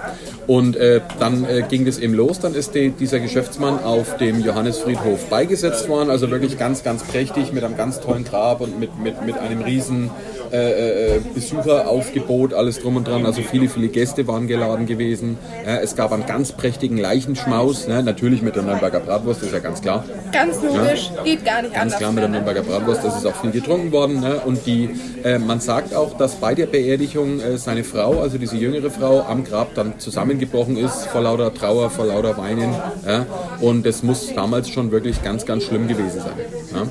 Und 0.45 0.75
äh, 0.77 1.01
dann 1.19 1.45
äh, 1.45 1.63
ging 1.67 1.85
das 1.85 1.97
eben 1.97 2.13
los. 2.13 2.39
Dann 2.39 2.53
ist 2.53 2.75
die, 2.75 2.91
dieser 2.91 3.19
Geschäftsmann 3.19 3.83
auf 3.83 4.17
dem 4.17 4.41
Johannesfriedhof 4.43 5.25
beigesetzt 5.29 5.89
worden. 5.89 6.09
Also 6.09 6.29
wirklich 6.31 6.57
ganz, 6.57 6.83
ganz 6.83 7.03
prächtig 7.03 7.51
mit 7.53 7.63
einem 7.63 7.75
ganz 7.75 7.99
tollen 7.99 8.23
Grab 8.23 8.61
und 8.61 8.79
mit, 8.79 8.97
mit, 8.99 9.25
mit 9.25 9.37
einem 9.37 9.61
riesen 9.61 10.11
äh, 10.51 11.15
äh, 11.17 11.21
Besucheraufgebot, 11.33 12.53
alles 12.53 12.79
drum 12.79 12.95
und 12.95 13.07
dran. 13.07 13.25
Also 13.25 13.41
viele, 13.41 13.69
viele 13.69 13.87
Gäste 13.87 14.27
waren 14.27 14.47
geladen 14.47 14.85
gewesen. 14.85 15.37
Ja, 15.65 15.77
es 15.77 15.95
gab 15.95 16.11
einen 16.11 16.25
ganz 16.25 16.51
prächtigen 16.51 16.97
Leichenschmaus. 16.97 17.87
Ne? 17.87 18.03
Natürlich 18.03 18.41
mit 18.41 18.55
der 18.55 18.63
Nürnberger 18.63 18.99
Bratwurst, 18.99 19.43
ist 19.43 19.53
ja 19.53 19.59
ganz 19.59 19.81
klar. 19.81 20.05
Ganz 20.31 20.61
logisch, 20.61 21.11
geht 21.23 21.45
gar 21.45 21.61
nicht 21.61 21.73
Ganz 21.73 21.93
anders. 21.93 21.99
klar 21.99 22.11
mit 22.11 22.23
der 22.23 22.29
Nürnberger 22.29 22.61
Bratwurst, 22.61 23.03
das 23.03 23.17
ist 23.17 23.25
auch 23.25 23.35
viel 23.35 23.51
getrunken 23.51 23.91
worden. 23.91 24.19
Ne? 24.19 24.41
Und 24.45 24.65
die, 24.65 24.89
äh, 25.23 25.39
man 25.39 25.59
sagt 25.59 25.93
auch, 25.93 26.17
dass 26.17 26.35
bei 26.35 26.55
der 26.55 26.65
Beerdigung 26.65 27.39
äh, 27.39 27.57
seine 27.57 27.83
Frau, 27.83 28.19
also 28.21 28.37
diese 28.37 28.57
jüngere 28.57 28.89
Frau, 28.89 29.21
am 29.21 29.43
Grab 29.43 29.75
dann 29.75 29.99
zusammengebrochen 29.99 30.77
ist, 30.77 31.07
vor 31.07 31.21
lauter 31.21 31.53
Trauer, 31.53 31.89
vor 31.89 32.05
lauter 32.05 32.37
Weinen. 32.37 32.73
Ja? 33.05 33.25
Und 33.61 33.85
das 33.85 34.03
muss 34.03 34.33
damals 34.33 34.69
schon 34.69 34.91
wirklich 34.91 35.23
ganz, 35.23 35.45
ganz 35.45 35.63
schlimm 35.63 35.87
gewesen 35.87 36.21
sein. 36.21 36.83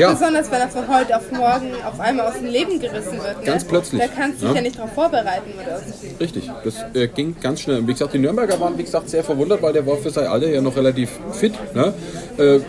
Ja? 0.00 0.12
Besonders 0.12 0.50
wenn 0.50 0.60
er 0.60 0.68
von 0.70 0.88
heute 0.88 1.14
auf 1.14 1.30
morgen 1.30 1.74
auf 1.86 2.00
einmal 2.00 2.28
aus 2.28 2.38
dem 2.38 2.46
Leben 2.46 2.80
gerissen 2.80 3.18
wird. 3.18 3.40
Ne? 3.40 3.44
Ganz 3.44 3.64
plötzlich, 3.64 4.00
Da 4.00 4.08
kannst 4.08 4.40
du 4.40 4.46
dich 4.46 4.54
ja. 4.54 4.56
ja 4.56 4.62
nicht 4.62 4.78
darauf 4.78 4.92
vorbereiten 4.92 5.50
oder 5.62 5.78
so. 5.78 5.92
Richtig, 6.18 6.50
das 6.64 6.74
äh, 6.94 7.06
ging 7.08 7.36
ganz 7.38 7.60
schnell. 7.60 7.80
Und 7.80 7.86
wie 7.86 7.92
gesagt, 7.92 8.14
die 8.14 8.18
Nürnberger 8.18 8.58
waren, 8.60 8.78
wie 8.78 8.84
gesagt, 8.84 9.10
sehr 9.10 9.22
verwundert, 9.22 9.60
weil 9.60 9.74
der 9.74 9.86
war 9.86 9.98
für 9.98 10.08
sein 10.08 10.26
Alter 10.26 10.48
ja 10.48 10.62
noch 10.62 10.74
relativ 10.74 11.10
fit. 11.32 11.52
Ne? 11.74 11.92
Äh, 12.38 12.60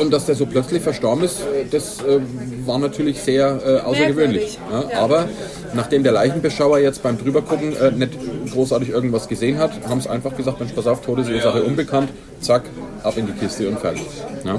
und 0.00 0.12
dass 0.12 0.26
der 0.26 0.34
so 0.34 0.46
plötzlich 0.46 0.82
verstorben 0.82 1.22
ist, 1.22 1.42
äh, 1.42 1.64
das 1.70 2.00
äh, 2.00 2.18
war 2.66 2.80
natürlich 2.80 3.20
sehr 3.20 3.60
äh, 3.64 3.78
außergewöhnlich. 3.78 4.58
Merkwürdig, 4.68 4.92
Ja? 4.92 5.00
Aber 5.00 5.28
nachdem 5.74 6.02
der 6.02 6.10
Leichenbeschauer 6.10 6.80
jetzt 6.80 7.04
beim 7.04 7.18
drübergucken 7.18 7.76
äh, 7.76 7.92
nicht 7.92 8.18
großartig 8.52 8.88
irgendwas 8.88 9.28
gesehen 9.28 9.58
hat, 9.58 9.70
haben 9.88 10.00
sie 10.00 10.10
einfach 10.10 10.36
gesagt, 10.36 10.58
Mensch, 10.58 10.72
pass 10.72 10.88
auf, 10.88 11.02
Todesursache 11.02 11.62
unbekannt, 11.62 12.10
zack, 12.40 12.62
ab 13.04 13.16
in 13.16 13.26
die 13.26 13.32
Kiste 13.32 13.68
und 13.68 13.78
fertig. 13.78 14.02
Ja, 14.44 14.58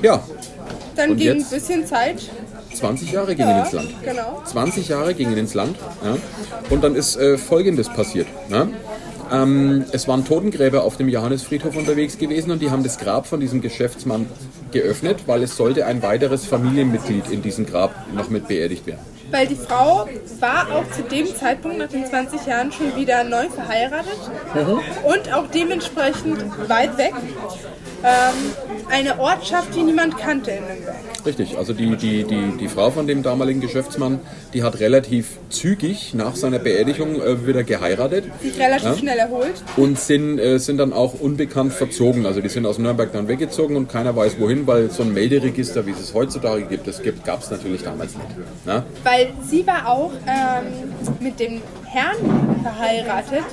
ja 0.00 0.22
Dann 0.98 1.10
Und 1.12 1.16
ging 1.16 1.26
jetzt? 1.38 1.52
ein 1.52 1.58
bisschen 1.58 1.86
Zeit. 1.86 2.16
20 2.74 3.12
Jahre 3.12 3.34
gingen 3.34 3.48
Ja, 3.48 3.62
ins 3.62 3.72
Land. 3.72 3.88
genau. 4.04 4.42
20 4.44 4.88
Jahre 4.88 5.14
gingen 5.14 5.36
ins 5.38 5.54
Land. 5.54 5.76
Ja. 6.04 6.16
Und 6.70 6.84
dann 6.84 6.94
ist 6.94 7.16
äh, 7.16 7.38
Folgendes 7.38 7.88
passiert. 7.88 8.26
Ja. 8.50 8.66
Ähm, 9.30 9.84
es 9.92 10.08
waren 10.08 10.24
Totengräber 10.24 10.82
auf 10.84 10.96
dem 10.96 11.08
Johannesfriedhof 11.08 11.76
unterwegs 11.76 12.18
gewesen 12.18 12.50
und 12.50 12.60
die 12.60 12.70
haben 12.70 12.82
das 12.82 12.98
Grab 12.98 13.26
von 13.26 13.40
diesem 13.40 13.60
Geschäftsmann 13.60 14.26
geöffnet, 14.72 15.20
weil 15.26 15.42
es 15.42 15.56
sollte 15.56 15.86
ein 15.86 16.02
weiteres 16.02 16.44
Familienmitglied 16.46 17.30
in 17.30 17.42
diesem 17.42 17.64
Grab 17.66 17.94
noch 18.14 18.28
mit 18.30 18.48
beerdigt 18.48 18.86
werden. 18.86 19.00
Weil 19.30 19.46
die 19.46 19.56
Frau 19.56 20.08
war 20.40 20.68
auch 20.72 20.90
zu 20.90 21.02
dem 21.02 21.26
Zeitpunkt 21.36 21.76
nach 21.78 21.88
den 21.88 22.06
20 22.06 22.46
Jahren 22.46 22.72
schon 22.72 22.96
wieder 22.96 23.22
neu 23.24 23.48
verheiratet 23.50 24.16
Mhm. 24.54 24.80
und 25.04 25.34
auch 25.34 25.44
dementsprechend 25.54 26.38
weit 26.68 26.96
weg. 26.96 27.12
Ähm, 28.04 28.52
eine 28.90 29.18
Ortschaft, 29.18 29.74
die 29.74 29.82
niemand 29.82 30.16
kannte 30.18 30.52
in 30.52 30.64
Nürnberg. 30.64 30.94
Richtig, 31.26 31.58
also 31.58 31.72
die, 31.72 31.96
die, 31.96 32.22
die, 32.24 32.56
die 32.58 32.68
Frau 32.68 32.90
von 32.90 33.06
dem 33.08 33.22
damaligen 33.24 33.60
Geschäftsmann, 33.60 34.20
die 34.54 34.62
hat 34.62 34.78
relativ 34.78 35.36
zügig 35.50 36.14
nach 36.14 36.36
seiner 36.36 36.58
Beerdigung 36.60 37.20
äh, 37.20 37.44
wieder 37.46 37.64
geheiratet. 37.64 38.24
Sich 38.40 38.56
relativ 38.58 38.84
Ja. 38.88 38.96
schnell 38.96 39.18
erholt. 39.18 39.62
und 39.76 39.98
sind, 39.98 40.38
äh, 40.38 40.58
sind 40.58 40.78
dann 40.78 40.92
auch 40.92 41.14
unbekannt 41.20 41.72
verzogen. 41.72 42.24
Also 42.24 42.40
die 42.40 42.48
sind 42.48 42.66
aus 42.66 42.78
Nürnberg 42.78 43.12
dann 43.12 43.26
weggezogen 43.26 43.74
und 43.76 43.88
keiner 43.88 44.14
weiß 44.14 44.38
wohin, 44.38 44.66
weil 44.68 44.90
so 44.90 45.02
ein 45.02 45.12
Melderegister, 45.12 45.84
wie 45.86 45.90
es 45.90 46.00
es 46.00 46.14
heutzutage 46.14 46.62
gibt, 46.66 46.86
das 46.86 47.02
gibt, 47.02 47.24
gab 47.24 47.42
es 47.42 47.50
natürlich 47.50 47.82
damals 47.82 48.14
nicht. 48.14 48.28
Ja? 48.64 48.84
Weil 49.02 49.30
sie 49.44 49.66
war 49.66 49.88
auch 49.88 50.12
ähm, 50.26 50.92
mit 51.20 51.40
dem 51.40 51.60
Herrn 51.84 52.60
verheiratet, 52.62 53.44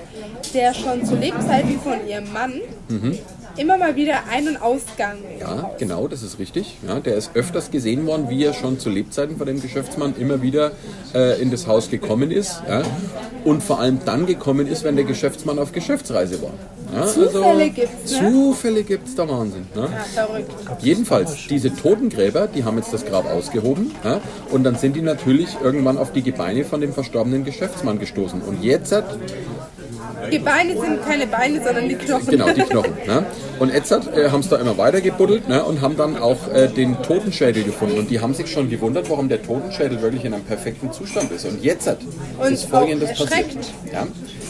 der 0.53 0.73
schon 0.73 1.03
zu 1.03 1.15
Lebzeiten 1.15 1.79
von 1.81 2.07
ihrem 2.07 2.31
Mann 2.31 2.53
immer 3.57 3.77
mal 3.77 3.95
wieder 3.95 4.23
Ein- 4.29 4.47
und 4.47 4.57
Ausgang 4.57 5.17
ja, 5.39 5.71
genau, 5.77 6.07
das 6.07 6.23
ist 6.23 6.39
richtig. 6.39 6.77
Ja, 6.87 6.99
der 6.99 7.15
ist 7.15 7.31
öfters 7.35 7.71
gesehen 7.71 8.05
worden, 8.05 8.29
wie 8.29 8.43
er 8.43 8.53
schon 8.53 8.79
zu 8.79 8.89
Lebzeiten 8.89 9.37
von 9.37 9.45
dem 9.45 9.61
Geschäftsmann 9.61 10.15
immer 10.17 10.41
wieder 10.41 10.71
äh, 11.13 11.41
in 11.41 11.51
das 11.51 11.67
Haus 11.67 11.89
gekommen 11.89 12.31
ist. 12.31 12.61
Ja? 12.67 12.83
Und 13.43 13.61
vor 13.61 13.79
allem 13.79 13.99
dann 14.05 14.25
gekommen 14.25 14.67
ist, 14.67 14.83
wenn 14.83 14.95
der 14.95 15.05
Geschäftsmann 15.05 15.59
auf 15.59 15.71
Geschäftsreise 15.71 16.41
war. 16.41 16.53
Ja, 16.93 17.05
Zufälle 17.07 17.69
gibt's, 17.69 18.11
ne? 18.11 18.31
Zufälle 18.31 18.83
gibt 18.83 19.07
es, 19.07 19.15
der 19.15 19.27
Wahnsinn. 19.27 19.65
Ne? 19.75 19.89
Ja, 19.91 20.25
verrückt. 20.25 20.51
Jedenfalls, 20.79 21.47
diese 21.49 21.75
Totengräber, 21.75 22.47
die 22.47 22.63
haben 22.63 22.77
jetzt 22.77 22.93
das 22.93 23.05
Grab 23.05 23.25
ausgehoben 23.25 23.91
ja, 24.03 24.21
und 24.51 24.63
dann 24.63 24.75
sind 24.75 24.95
die 24.95 25.01
natürlich 25.01 25.49
irgendwann 25.61 25.97
auf 25.97 26.11
die 26.11 26.21
Gebeine 26.21 26.63
von 26.63 26.81
dem 26.81 26.93
verstorbenen 26.93 27.43
Geschäftsmann 27.43 27.99
gestoßen. 27.99 28.41
Und 28.41 28.63
jetzt 28.63 28.91
hat, 28.91 29.17
Die 30.31 30.39
Beine 30.39 30.79
sind 30.79 31.05
keine 31.05 31.27
Beine, 31.27 31.63
sondern 31.63 31.87
die 31.89 31.95
Knochen. 31.95 32.27
genau, 32.27 32.49
die 32.49 32.61
Knochen. 32.61 32.93
Ne? 33.05 33.25
Und 33.59 33.73
hat, 33.73 34.17
äh, 34.17 34.29
haben 34.29 34.43
sie 34.43 34.49
da 34.49 34.57
immer 34.57 34.77
weiter 34.77 35.01
gebuddelt 35.01 35.47
ne, 35.47 35.63
und 35.63 35.81
haben 35.81 35.97
dann 35.97 36.17
auch 36.17 36.51
äh, 36.53 36.67
den 36.67 37.01
Totenschädel 37.03 37.63
gefunden. 37.63 37.97
Und 37.97 38.09
die 38.09 38.19
haben 38.19 38.33
sich 38.33 38.51
schon 38.51 38.69
gewundert, 38.69 39.09
warum 39.09 39.29
der 39.29 39.41
Totenschädel 39.41 40.01
wirklich 40.01 40.25
in 40.25 40.33
einem 40.33 40.43
perfekten 40.43 40.91
Zustand 40.91 41.31
ist. 41.31 41.45
Und 41.45 41.63
jetzt 41.63 41.87
hat, 41.87 41.99
Und 42.39 42.51
ist 42.51 42.65
Folgendes 42.65 43.09
passiert. 43.17 43.57
Ja? 43.91 44.07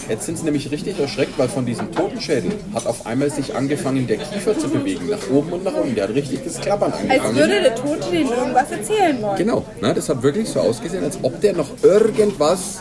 Jetzt 0.08 0.28
sind 0.28 0.38
sie 0.38 0.46
nämlich 0.46 0.70
richtig 0.72 1.00
erschreckt, 1.00 1.38
weil 1.38 1.48
von 1.48 1.66
diesem 1.66 1.92
Totenschädel 1.92 2.52
hat 2.76 2.86
auf 2.86 3.08
einmal 3.08 3.32
sich 3.32 3.56
angefangen, 3.56 4.06
der 4.06 4.18
Kiefer 4.18 4.58
zu 4.58 4.70
bewegen, 4.70 5.10
nach 5.10 5.30
oben 5.32 5.54
und 5.54 5.64
nach 5.64 5.74
unten. 5.74 5.96
Der 5.96 6.04
hat 6.08 6.14
richtig 6.14 6.44
das 6.44 6.62
Klappern 6.62 6.94
angefangen. 6.94 7.22
Als 7.22 7.36
würde 7.36 7.62
der 7.62 7.76
Tote 7.76 8.12
denen 8.12 8.30
irgendwas 8.30 8.72
erzählen 8.72 9.20
wollen. 9.22 9.38
Genau, 9.38 9.66
ne, 9.82 9.94
das 9.96 10.08
hat 10.08 10.22
wirklich 10.22 10.48
so 10.48 10.60
ausgesehen, 10.60 11.04
als 11.04 11.18
ob 11.24 11.42
der 11.42 11.54
noch 11.54 11.70
irgendwas 11.82 12.80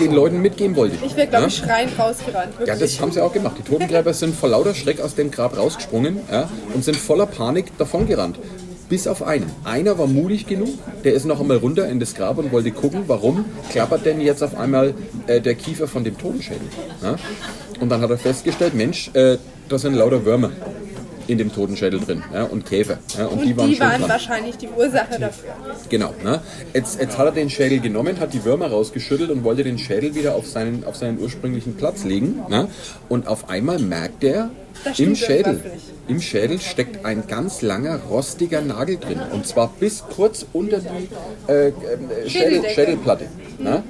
den 0.00 0.12
Leuten 0.12 0.40
mitgeben 0.40 0.76
wollte. 0.76 0.96
Ich 1.04 1.16
wäre, 1.16 1.26
glaube 1.26 1.42
ja? 1.42 1.48
ich, 1.48 1.56
schreiend 1.56 1.98
rausgerannt. 1.98 2.54
Ja, 2.54 2.66
Wirklich. 2.66 2.78
das 2.78 3.00
haben 3.00 3.12
sie 3.12 3.22
auch 3.22 3.32
gemacht. 3.32 3.56
Die 3.58 3.62
Totengräber 3.62 4.12
sind 4.14 4.34
vor 4.34 4.48
lauter 4.48 4.74
Schreck 4.74 5.00
aus 5.00 5.14
dem 5.14 5.30
Grab 5.30 5.56
rausgesprungen 5.56 6.20
ja, 6.30 6.48
und 6.74 6.84
sind 6.84 6.96
voller 6.96 7.26
Panik 7.26 7.76
davongerannt. 7.78 8.38
Bis 8.88 9.06
auf 9.06 9.22
einen. 9.22 9.48
Einer 9.62 9.98
war 9.98 10.08
mutig 10.08 10.48
genug, 10.48 10.70
der 11.04 11.14
ist 11.14 11.24
noch 11.24 11.40
einmal 11.40 11.58
runter 11.58 11.88
in 11.88 12.00
das 12.00 12.14
Grab 12.14 12.38
und 12.38 12.50
wollte 12.50 12.72
gucken, 12.72 13.04
warum 13.06 13.44
klappert 13.70 14.04
denn 14.04 14.20
jetzt 14.20 14.42
auf 14.42 14.56
einmal 14.56 14.94
äh, 15.28 15.40
der 15.40 15.54
Kiefer 15.54 15.86
von 15.86 16.02
dem 16.02 16.18
Totenschädel. 16.18 16.66
Ja? 17.00 17.14
Und 17.78 17.88
dann 17.88 18.00
hat 18.00 18.10
er 18.10 18.18
festgestellt, 18.18 18.74
Mensch, 18.74 19.10
äh, 19.14 19.36
da 19.68 19.78
sind 19.78 19.94
lauter 19.94 20.24
Würmer 20.24 20.50
in 21.30 21.38
dem 21.38 21.52
Totenschädel 21.52 22.00
drin 22.00 22.22
ja, 22.32 22.44
und 22.44 22.66
Käfer. 22.66 22.98
Ja, 23.16 23.26
und, 23.26 23.38
Und 23.38 23.46
die 23.46 23.56
waren, 23.56 23.70
die 23.70 23.80
waren 23.80 24.08
wahrscheinlich 24.08 24.56
die 24.56 24.68
Ursache 24.68 25.18
dafür. 25.18 25.50
Genau. 25.88 26.12
Ne? 26.24 26.40
Jetzt, 26.74 27.00
jetzt 27.00 27.16
hat 27.16 27.26
er 27.26 27.32
den 27.32 27.48
Schädel 27.48 27.80
genommen, 27.80 28.18
hat 28.18 28.34
die 28.34 28.44
Würmer 28.44 28.66
rausgeschüttelt 28.68 29.30
und 29.30 29.44
wollte 29.44 29.62
den 29.62 29.78
Schädel 29.78 30.14
wieder 30.14 30.34
auf 30.34 30.46
seinen, 30.46 30.84
auf 30.84 30.96
seinen 30.96 31.20
ursprünglichen 31.20 31.76
Platz 31.76 32.04
legen. 32.04 32.40
Ne? 32.48 32.68
Und 33.08 33.28
auf 33.28 33.48
einmal 33.48 33.78
merkt 33.78 34.24
er, 34.24 34.50
im 34.96 35.14
Schädel, 35.14 35.60
im 36.08 36.20
Schädel 36.20 36.58
steckt 36.58 37.04
ein 37.04 37.26
ganz 37.28 37.62
langer, 37.62 38.00
rostiger 38.10 38.60
Nagel 38.60 38.96
drin. 38.96 39.20
Und 39.32 39.46
zwar 39.46 39.72
bis 39.78 40.02
kurz 40.14 40.46
unter 40.52 40.78
die 40.78 41.52
äh, 41.52 41.68
äh, 41.68 41.72
Schädel. 42.28 42.68
Schädelplatte. 42.68 43.26
Ne? 43.58 43.82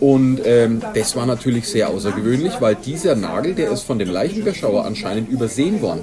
Und 0.00 0.40
ähm, 0.44 0.80
das 0.94 1.16
war 1.16 1.26
natürlich 1.26 1.68
sehr 1.68 1.90
außergewöhnlich, 1.90 2.60
weil 2.60 2.76
dieser 2.76 3.16
Nagel, 3.16 3.54
der 3.54 3.72
ist 3.72 3.82
von 3.82 3.98
dem 3.98 4.10
Leichenbeschauer 4.10 4.84
anscheinend 4.84 5.28
übersehen 5.28 5.82
worden 5.82 6.02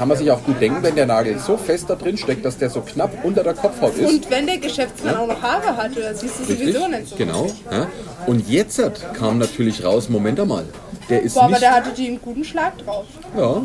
kann 0.00 0.08
man 0.08 0.16
sich 0.16 0.30
auch 0.30 0.42
gut 0.44 0.58
denken, 0.62 0.82
wenn 0.82 0.94
der 0.96 1.04
Nagel 1.04 1.38
so 1.38 1.58
fest 1.58 1.90
da 1.90 1.94
drin 1.94 2.16
steckt, 2.16 2.42
dass 2.46 2.56
der 2.56 2.70
so 2.70 2.80
knapp 2.80 3.22
unter 3.22 3.42
der 3.42 3.52
Kopfhaut 3.52 3.94
ist. 3.98 4.08
Und 4.10 4.30
wenn 4.30 4.46
der 4.46 4.56
Geschäftsmann 4.56 5.14
auch 5.14 5.26
noch 5.26 5.42
Haare 5.42 5.76
hatte, 5.76 6.00
das 6.00 6.20
siehst 6.20 6.38
du 6.38 6.44
Richtig, 6.44 6.72
sowieso 6.72 6.88
nicht 6.88 7.08
so. 7.08 7.16
genau. 7.16 7.50
Ja. 7.70 7.86
Und 8.26 8.48
jetzt 8.48 8.78
hat- 8.82 9.12
kam 9.12 9.36
natürlich 9.36 9.84
raus, 9.84 10.08
Moment 10.08 10.40
einmal, 10.40 10.64
der 11.10 11.22
ist 11.22 11.34
Boah, 11.34 11.44
aber 11.44 11.58
der 11.58 11.72
hatte 11.74 11.90
die 11.96 12.08
einen 12.08 12.20
guten 12.20 12.44
Schlag 12.44 12.78
drauf. 12.78 13.04
ja, 13.36 13.62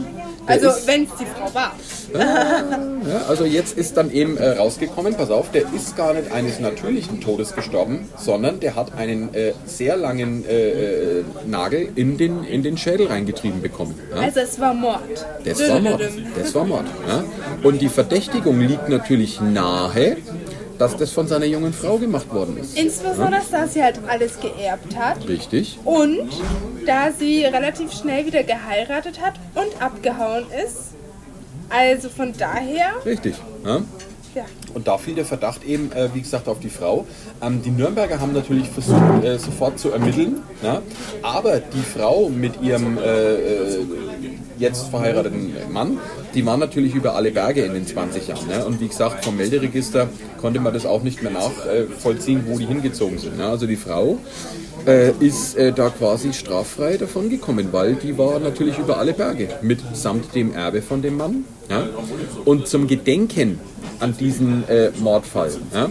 Also, 0.47 0.69
wenn 0.85 1.03
es 1.03 1.09
die 1.19 1.25
Frau 1.25 1.53
war. 1.53 1.75
ja, 2.13 3.25
also 3.27 3.45
jetzt 3.45 3.77
ist 3.77 3.97
dann 3.97 4.11
eben 4.11 4.37
äh, 4.37 4.57
rausgekommen, 4.57 5.15
pass 5.15 5.29
auf, 5.29 5.51
der 5.51 5.63
ist 5.73 5.95
gar 5.95 6.13
nicht 6.13 6.31
eines 6.31 6.59
natürlichen 6.59 7.21
Todes 7.21 7.55
gestorben, 7.55 8.09
sondern 8.17 8.59
der 8.59 8.75
hat 8.75 8.97
einen 8.97 9.33
äh, 9.33 9.53
sehr 9.65 9.95
langen 9.97 10.45
äh, 10.45 11.19
äh, 11.19 11.23
Nagel 11.45 11.89
in 11.95 12.17
den, 12.17 12.43
in 12.43 12.63
den 12.63 12.77
Schädel 12.77 13.07
reingetrieben 13.07 13.61
bekommen. 13.61 13.99
Ja. 14.13 14.21
Also, 14.21 14.39
es 14.41 14.59
war 14.59 14.73
Mord. 14.73 15.01
Das 15.43 15.59
war 15.69 15.79
Mord. 15.79 16.01
Das 16.37 16.55
war 16.55 16.65
Mord. 16.65 16.85
Ja. 17.07 17.23
Und 17.63 17.81
die 17.81 17.89
Verdächtigung 17.89 18.59
liegt 18.59 18.89
natürlich 18.89 19.39
nahe, 19.41 20.17
dass 20.77 20.97
das 20.97 21.11
von 21.11 21.27
seiner 21.27 21.45
jungen 21.45 21.73
Frau 21.73 21.97
gemacht 21.97 22.33
worden 22.33 22.57
ist. 22.57 22.77
Insbesondere, 22.77 23.41
da 23.51 23.67
sie 23.67 23.81
halt 23.81 23.99
alles 24.07 24.39
geerbt 24.39 24.95
hat. 24.97 25.27
Richtig. 25.27 25.79
Und 25.85 26.29
da 26.85 27.11
sie 27.11 27.45
relativ 27.45 27.91
schnell 27.91 28.25
wieder 28.25 28.43
geheiratet 28.43 29.21
hat 29.21 29.33
und 29.55 29.81
abgehauen 29.81 30.45
ist. 30.65 30.93
Also 31.69 32.09
von 32.09 32.33
daher, 32.37 32.93
Richtig. 33.05 33.35
Ja. 33.65 33.81
ja. 34.35 34.45
Und 34.73 34.87
da 34.87 34.97
fiel 34.97 35.15
der 35.15 35.25
Verdacht 35.25 35.63
eben, 35.63 35.91
äh, 35.91 36.13
wie 36.13 36.21
gesagt, 36.21 36.47
auf 36.47 36.59
die 36.59 36.69
Frau. 36.69 37.07
Ähm, 37.41 37.61
die 37.63 37.71
Nürnberger 37.71 38.19
haben 38.19 38.33
natürlich 38.33 38.69
versucht, 38.69 39.23
äh, 39.23 39.39
sofort 39.39 39.79
zu 39.79 39.91
ermitteln. 39.91 40.43
Ja? 40.61 40.81
Aber 41.23 41.59
die 41.59 41.81
Frau 41.81 42.29
mit 42.29 42.61
ihrem 42.61 42.97
äh, 42.97 43.33
äh, 43.33 43.85
jetzt 44.57 44.89
verheirateten 44.89 45.53
Mann, 45.71 45.97
die 46.33 46.45
waren 46.45 46.59
natürlich 46.59 46.95
über 46.95 47.15
alle 47.15 47.31
Berge 47.31 47.63
in 47.63 47.73
den 47.73 47.85
20 47.85 48.27
Jahren. 48.27 48.47
Ne? 48.47 48.65
Und 48.65 48.79
wie 48.79 48.87
gesagt, 48.87 49.23
vom 49.23 49.37
Melderegister 49.37 50.09
konnte 50.39 50.59
man 50.59 50.73
das 50.73 50.85
auch 50.85 51.03
nicht 51.03 51.23
mehr 51.23 51.31
nachvollziehen, 51.31 52.43
wo 52.47 52.57
die 52.57 52.65
hingezogen 52.65 53.17
sind. 53.17 53.37
Ne? 53.37 53.45
Also 53.45 53.67
die 53.67 53.75
Frau 53.75 54.19
äh, 54.85 55.11
ist 55.19 55.55
äh, 55.55 55.71
da 55.71 55.89
quasi 55.89 56.33
straffrei 56.33 56.97
davon 56.97 57.29
gekommen, 57.29 57.69
weil 57.71 57.95
die 57.95 58.17
war 58.17 58.39
natürlich 58.39 58.77
über 58.77 58.97
alle 58.97 59.13
Berge 59.13 59.49
mitsamt 59.61 60.35
dem 60.35 60.53
Erbe 60.53 60.81
von 60.81 61.01
dem 61.01 61.17
Mann. 61.17 61.45
Ja? 61.69 61.87
Und 62.45 62.67
zum 62.67 62.87
Gedenken 62.87 63.59
an 63.99 64.15
diesen 64.17 64.67
äh, 64.67 64.91
Mordfall 64.99 65.51
ja, 65.73 65.89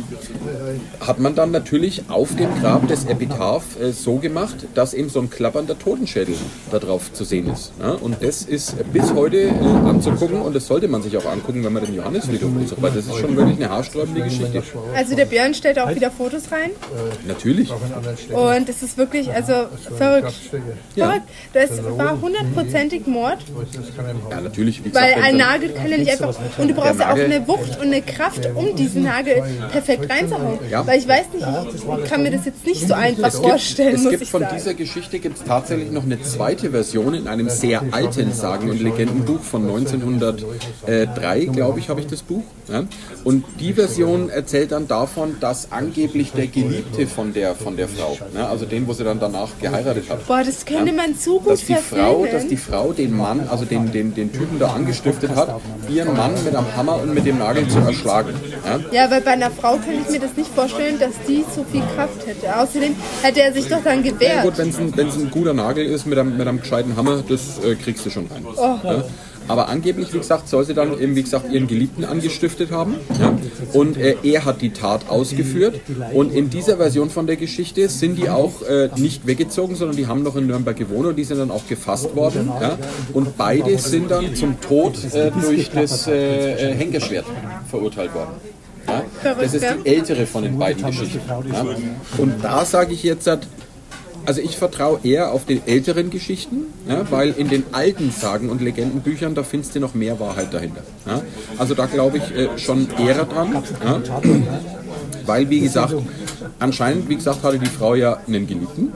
hat 1.00 1.18
man 1.18 1.34
dann 1.34 1.50
natürlich 1.50 2.02
auf 2.08 2.34
dem 2.36 2.48
Grab 2.60 2.86
des 2.88 3.04
Epitaph 3.04 3.80
äh, 3.80 3.92
so 3.92 4.16
gemacht, 4.16 4.56
dass 4.74 4.94
eben 4.94 5.08
so 5.08 5.20
ein 5.20 5.30
klappernder 5.30 5.78
Totenschädel 5.78 6.34
da 6.70 6.78
drauf 6.78 7.12
zu 7.12 7.24
sehen 7.24 7.50
ist. 7.52 7.72
Ja? 7.80 7.92
Und 7.92 8.22
das 8.22 8.42
ist 8.42 8.76
bis 8.92 9.12
heute 9.14 9.42
äh, 9.42 9.50
anzugucken 9.50 10.40
und 10.42 10.54
das 10.54 10.66
sollte 10.66 10.88
man 10.88 11.02
sich 11.02 11.16
auch 11.16 11.26
angucken, 11.26 11.64
wenn 11.64 11.72
man 11.72 11.84
den 11.84 11.94
Johannesfriedhof 11.94 12.50
besucht, 12.52 12.82
weil 12.82 12.92
das 12.92 13.06
ist 13.06 13.16
schon 13.18 13.36
wirklich 13.36 13.56
eine 13.56 13.70
haarsträubende 13.70 14.22
Geschichte. 14.22 14.62
Also 14.94 15.16
der 15.16 15.26
Björn 15.26 15.54
stellt 15.54 15.78
auch 15.78 15.94
wieder 15.94 16.10
Fotos 16.10 16.50
rein 16.50 16.70
Natürlich. 17.26 17.70
und 17.70 18.68
es 18.68 18.82
ist 18.82 18.98
wirklich, 18.98 19.32
also 19.32 19.52
verrückt. 19.96 20.32
Ja. 20.94 21.06
Verrückt. 21.06 21.28
Das 21.52 21.98
war 21.98 22.20
hundertprozentig 22.20 23.06
Mord, 23.06 23.38
Ja, 24.30 24.40
natürlich. 24.40 24.84
Wie 24.84 24.94
weil 24.94 25.14
ein 25.22 25.36
Nagel 25.36 25.70
kann 25.70 25.90
ja 25.90 25.98
nicht 25.98 26.10
einfach, 26.10 26.34
und 26.58 26.68
du 26.68 26.74
brauchst 26.74 27.00
ja 27.00 27.12
auch 27.12 27.18
eine 27.18 27.46
Wucht 27.46 27.80
und 27.80 27.90
eine 27.94 28.02
Kraft, 28.02 28.48
um 28.54 28.74
diesen 28.74 29.04
Nagel 29.04 29.42
perfekt 29.70 30.11
reinzuhauen. 30.11 30.59
Ja. 30.70 30.87
Weil 30.87 30.98
ich 30.98 31.09
weiß 31.09 31.26
nicht, 31.33 31.46
ich 31.76 32.11
kann 32.11 32.22
mir 32.22 32.30
das 32.30 32.44
jetzt 32.44 32.66
nicht 32.66 32.87
so 32.87 32.94
einfach 32.94 33.28
Es 33.28 33.35
gibt, 33.35 33.46
vorstellen, 33.46 33.94
es 33.94 34.09
gibt 34.11 34.26
von 34.26 34.42
sagen. 34.42 34.57
dieser 34.57 34.74
Geschichte 34.74 35.18
gibt 35.18 35.38
es 35.38 35.44
tatsächlich 35.44 35.90
noch 35.90 36.04
eine 36.04 36.20
zweite 36.22 36.70
Version 36.70 37.14
in 37.14 37.28
einem 37.28 37.48
sehr 37.48 37.83
alten 37.92 38.33
Sagen- 38.33 38.70
und 38.70 38.80
Legendenbuch 38.80 39.40
von 39.40 39.62
1903, 39.62 41.44
glaube 41.46 41.78
ich, 41.78 41.88
habe 41.88 42.00
ich 42.00 42.07
das 42.07 42.22
Buch. 42.22 42.42
Und 43.24 43.44
die 43.61 43.72
Version 43.72 44.28
erzählt 44.30 44.72
dann 44.72 44.88
davon, 44.88 45.37
dass 45.40 45.72
angeblich 45.72 46.33
der 46.33 46.46
Geliebte 46.46 47.07
von 47.07 47.33
der, 47.33 47.54
von 47.54 47.76
der 47.76 47.88
Frau, 47.88 48.16
ja, 48.35 48.48
also 48.48 48.64
den, 48.64 48.87
wo 48.87 48.92
sie 48.92 49.04
dann 49.04 49.20
danach 49.20 49.50
geheiratet 49.61 50.09
hat, 50.11 50.26
Boah, 50.26 50.42
das 50.44 50.64
könnte 50.64 50.92
man 50.92 51.14
so 51.14 51.40
gut 51.40 51.52
dass 51.52 51.64
die 51.64 51.74
Frau, 51.74 52.26
dass 52.30 52.46
die 52.46 52.57
Frau 52.57 52.92
den 52.92 53.16
Mann, 53.16 53.48
also 53.48 53.64
den, 53.64 53.92
den, 53.92 54.14
den 54.14 54.33
Typen 54.33 54.59
da 54.59 54.68
angestiftet 54.68 55.35
hat, 55.37 55.61
ihren 55.88 56.16
Mann 56.16 56.33
mit 56.44 56.54
einem 56.54 56.74
Hammer 56.76 57.00
und 57.02 57.14
mit 57.14 57.26
dem 57.26 57.38
Nagel 57.38 57.68
zu 57.68 57.78
erschlagen. 57.84 58.34
Ja? 58.64 59.04
Ja, 59.04 59.10
weil 59.10 59.20
bei 59.20 59.32
einer 59.32 59.50
Frau 59.50 59.72
kann 59.76 59.94
ich 60.04 60.10
mir 60.10 60.20
das 60.20 60.36
nicht 60.36 60.50
vorstellen, 60.54 60.98
dass 60.98 61.12
die 61.28 61.44
so 61.54 61.64
viel 61.70 61.82
Kraft 61.94 62.26
hätte. 62.26 62.56
Außerdem 62.56 62.94
hätte 63.22 63.42
er 63.42 63.52
sich 63.52 63.68
doch 63.68 63.82
dann 63.82 64.04
Ja, 64.04 64.12
gewehrt. 64.12 64.42
gut, 64.42 64.58
wenn 64.58 64.68
es 64.70 64.78
ein, 64.78 64.92
ein 64.98 65.30
guter 65.30 65.54
Nagel 65.54 65.84
ist 65.86 66.06
mit 66.06 66.18
einem, 66.18 66.36
mit 66.36 66.46
einem 66.46 66.60
gescheiten 66.60 66.96
Hammer, 66.96 67.22
das 67.28 67.58
äh, 67.64 67.74
kriegst 67.74 68.04
du 68.06 68.10
schon 68.10 68.26
rein. 68.26 68.44
Oh. 68.56 68.78
Ja? 68.84 69.04
Aber 69.46 69.68
angeblich, 69.68 70.12
wie 70.14 70.18
gesagt, 70.18 70.48
soll 70.48 70.64
sie 70.64 70.72
dann 70.72 70.98
eben, 70.98 71.16
wie 71.16 71.22
gesagt, 71.22 71.52
ihren 71.52 71.66
Geliebten 71.66 72.04
angestiftet 72.04 72.70
haben. 72.70 72.94
Ja? 73.20 73.36
Und 73.74 73.98
äh, 73.98 74.16
er 74.22 74.44
hat 74.46 74.62
die 74.62 74.70
Tat 74.70 75.10
ausgeführt. 75.10 75.80
Und 76.14 76.32
in 76.32 76.48
dieser 76.48 76.78
Version 76.78 77.10
von 77.10 77.26
der 77.26 77.36
Geschichte 77.36 77.88
sind 77.88 78.16
die 78.16 78.30
auch 78.30 78.62
äh, 78.62 78.88
nicht 78.96 79.26
weggezogen, 79.26 79.76
sondern 79.76 79.96
die 79.96 80.06
haben 80.06 80.22
noch 80.22 80.36
in 80.36 80.46
Nürnberg 80.46 80.76
gewohnt 80.76 81.06
und 81.06 81.16
die 81.16 81.24
sind 81.24 81.38
dann 81.38 81.50
auch 81.50 81.66
gefasst 81.68 82.16
worden. 82.16 82.50
Ja? 82.60 82.78
Und 83.12 83.36
beide 83.36 83.78
sind 83.78 84.10
dann 84.10 84.34
zum 84.34 84.60
Tod 84.62 84.96
äh, 85.12 85.30
durch 85.42 85.70
das 85.70 86.06
äh, 86.06 86.70
äh, 86.70 86.74
Henkerschwert 86.74 87.26
verurteilt 87.74 88.14
worden. 88.14 88.30
Ja? 88.87 89.02
Das 89.22 89.54
ist 89.54 89.64
die 89.64 89.88
ältere 89.88 90.26
von 90.26 90.44
den 90.44 90.58
beiden 90.58 90.84
Geschichten. 90.84 91.20
Ja? 91.28 91.66
Und 92.18 92.44
da 92.44 92.64
sage 92.64 92.92
ich 92.92 93.02
jetzt, 93.02 93.28
also 94.26 94.40
ich 94.40 94.56
vertraue 94.56 95.00
eher 95.02 95.32
auf 95.32 95.44
die 95.44 95.60
älteren 95.66 96.10
Geschichten, 96.10 96.66
ja, 96.88 97.04
weil 97.10 97.30
in 97.30 97.48
den 97.48 97.64
alten 97.72 98.10
Sagen 98.10 98.48
und 98.48 98.62
Legendenbüchern, 98.62 99.34
da 99.34 99.42
findest 99.42 99.74
du 99.74 99.80
noch 99.80 99.94
mehr 99.94 100.18
Wahrheit 100.20 100.54
dahinter. 100.54 100.82
Ja. 101.06 101.22
Also 101.58 101.74
da 101.74 101.87
glaube 101.87 102.18
ich 102.18 102.34
äh, 102.34 102.58
schon 102.58 102.88
eher 102.98 103.24
dran. 103.24 103.62
Ja. 103.84 104.00
Weil, 105.26 105.50
wie 105.50 105.60
gesagt, 105.60 105.94
anscheinend, 106.58 107.08
wie 107.08 107.16
gesagt, 107.16 107.42
hatte 107.42 107.58
die 107.58 107.66
Frau 107.66 107.94
ja 107.94 108.18
einen 108.26 108.46
Geliebten. 108.46 108.92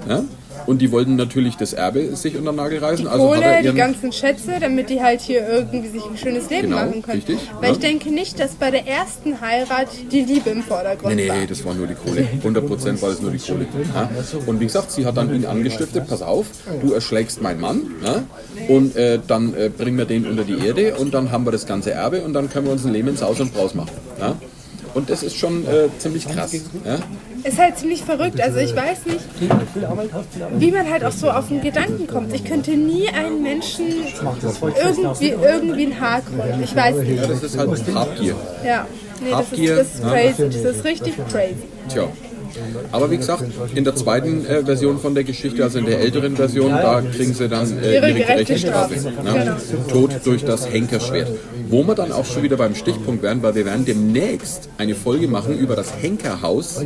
Und 0.69 0.83
die 0.83 0.93
wollten 0.93 1.17
natürlich 1.17 1.57
das 1.57 1.73
Erbe 1.73 2.15
sich 2.15 2.37
unter 2.37 2.53
den 2.53 2.57
Nagel 2.57 2.79
reißen. 2.79 3.07
also 3.09 3.35
hat 3.35 3.43
Kohle, 3.43 3.63
die 3.73 3.75
ganzen 3.77 4.13
Schätze, 4.13 4.53
damit 4.61 4.91
die 4.91 5.03
halt 5.03 5.23
hier 5.23 5.49
irgendwie 5.49 5.89
sich 5.89 6.03
ein 6.05 6.17
schönes 6.19 6.51
Leben 6.51 6.69
Genau, 6.69 6.77
machen 6.77 7.01
können. 7.03 7.17
richtig, 7.17 7.39
Weil 7.59 7.71
ja. 7.71 7.73
ich 7.73 7.79
denke 7.79 8.11
nicht, 8.11 8.39
dass 8.39 8.51
bei 8.57 8.71
der 8.71 8.87
ersten 8.87 9.41
Heirat 9.41 9.89
die 10.13 10.23
Liebe 10.23 10.51
im 10.51 10.63
Vordergrund 10.63 11.17
Nee, 11.17 11.27
war. 11.29 11.37
nee, 11.37 11.47
das 11.47 11.65
war 11.65 11.73
nur 11.75 11.87
die 11.87 11.95
Kohle. 11.95 12.29
100% 12.45 13.01
war 13.01 13.09
es 13.11 13.23
nur 13.23 13.31
die 13.31 13.39
Kohle. 13.39 13.67
Ja? 13.95 14.11
Und 14.47 14.61
wie 14.61 14.67
gesagt, 14.67 14.93
sie 14.93 15.07
hat 15.07 15.17
dann 15.17 15.35
ihn 15.35 15.47
angestiftet, 15.47 16.07
pass 16.07 16.21
auf, 16.21 16.45
du 16.83 16.93
erschlägst 16.93 17.41
meinen 17.41 17.61
Mann 17.63 17.81
ja? 18.05 18.25
und 18.69 18.95
äh, 18.95 19.19
dann 19.27 19.55
äh, 19.55 19.71
bringen 19.71 19.97
wir 19.97 20.05
den 20.05 20.27
unter 20.27 20.45
die 20.45 20.65
Erde 20.67 20.97
und 20.97 21.15
dann 21.15 21.33
haben 21.33 21.47
wir 21.47 21.51
das 21.53 21.65
ganze 21.67 21.93
Erbe 21.93 22.21
und 22.21 22.35
dann 22.35 22.51
können 22.51 22.67
wir 22.67 22.73
uns 22.73 22.85
ein 22.85 22.93
Leben 22.93 23.09
ins 23.09 23.23
Haus 23.23 23.41
und 23.41 23.55
Braus 23.55 23.75
machen. 23.75 23.91
Ja? 24.89 24.95
Und 24.95 25.11
das 25.11 25.23
ist 25.23 25.37
schon 25.37 25.67
äh, 25.67 25.89
ziemlich 25.99 26.29
krass. 26.29 26.53
Ja? 26.85 26.99
Ist 27.45 27.59
halt 27.59 27.79
ziemlich 27.79 28.03
verrückt. 28.03 28.41
Also 28.41 28.59
ich 28.59 28.75
weiß 28.75 29.07
nicht, 29.07 29.21
wie 30.59 30.71
man 30.71 30.91
halt 30.91 31.05
auch 31.05 31.13
so 31.13 31.31
auf 31.31 31.49
den 31.49 31.61
Gedanken 31.61 32.07
kommt. 32.07 32.35
Ich 32.35 32.45
könnte 32.45 32.73
nie 32.73 33.09
einen 33.09 33.43
Menschen 33.43 33.87
irgendwie, 33.87 35.29
irgendwie 35.31 35.87
ein 35.87 36.01
Haar 36.01 36.21
krümmen. 36.21 36.63
Ich 36.63 36.75
weiß 36.75 36.97
nicht. 36.97 37.31
Das 37.31 37.43
ist 37.43 37.59
halt 37.59 37.95
Habgier. 37.95 38.35
Ja. 38.65 38.87
Nee, 39.21 39.31
das 39.31 39.53
ist, 39.53 39.69
das 39.69 39.95
ist 39.95 40.03
ja. 40.03 40.11
crazy. 40.11 40.63
Das 40.63 40.77
ist 40.77 40.85
richtig 40.85 41.15
crazy. 41.31 41.57
Tja. 41.89 42.09
Aber 42.93 43.11
wie 43.11 43.17
gesagt, 43.17 43.45
in 43.75 43.85
der 43.85 43.95
zweiten 43.95 44.45
äh, 44.47 44.65
Version 44.65 44.99
von 44.99 45.15
der 45.15 45.25
Geschichte, 45.25 45.63
also 45.63 45.79
in 45.79 45.87
der 45.87 46.01
älteren 46.01 46.37
Version, 46.37 46.71
da 46.71 47.01
kriegen 47.03 47.35
sie 47.35 47.49
dann 47.49 47.79
äh, 47.83 47.95
Ihre 47.97 48.13
gerechte 48.15 48.59
Strafe. 48.59 48.95
Ja? 48.95 49.57
Tod 49.89 50.11
durch 50.25 50.45
das 50.45 50.71
Henkerschwert. 50.71 51.29
Wo 51.71 51.83
wir 51.87 51.95
dann 51.95 52.13
auch 52.13 52.25
schon 52.25 52.43
wieder 52.43 52.57
beim 52.57 52.75
Stichpunkt 52.75 53.23
werden, 53.23 53.43
weil 53.43 53.55
wir 53.55 53.67
werden 53.67 53.85
demnächst 53.85 54.69
eine 54.79 54.95
Folge 54.95 55.29
machen 55.29 55.59
über 55.59 55.77
das 55.77 55.93
Henkerhaus. 56.01 56.81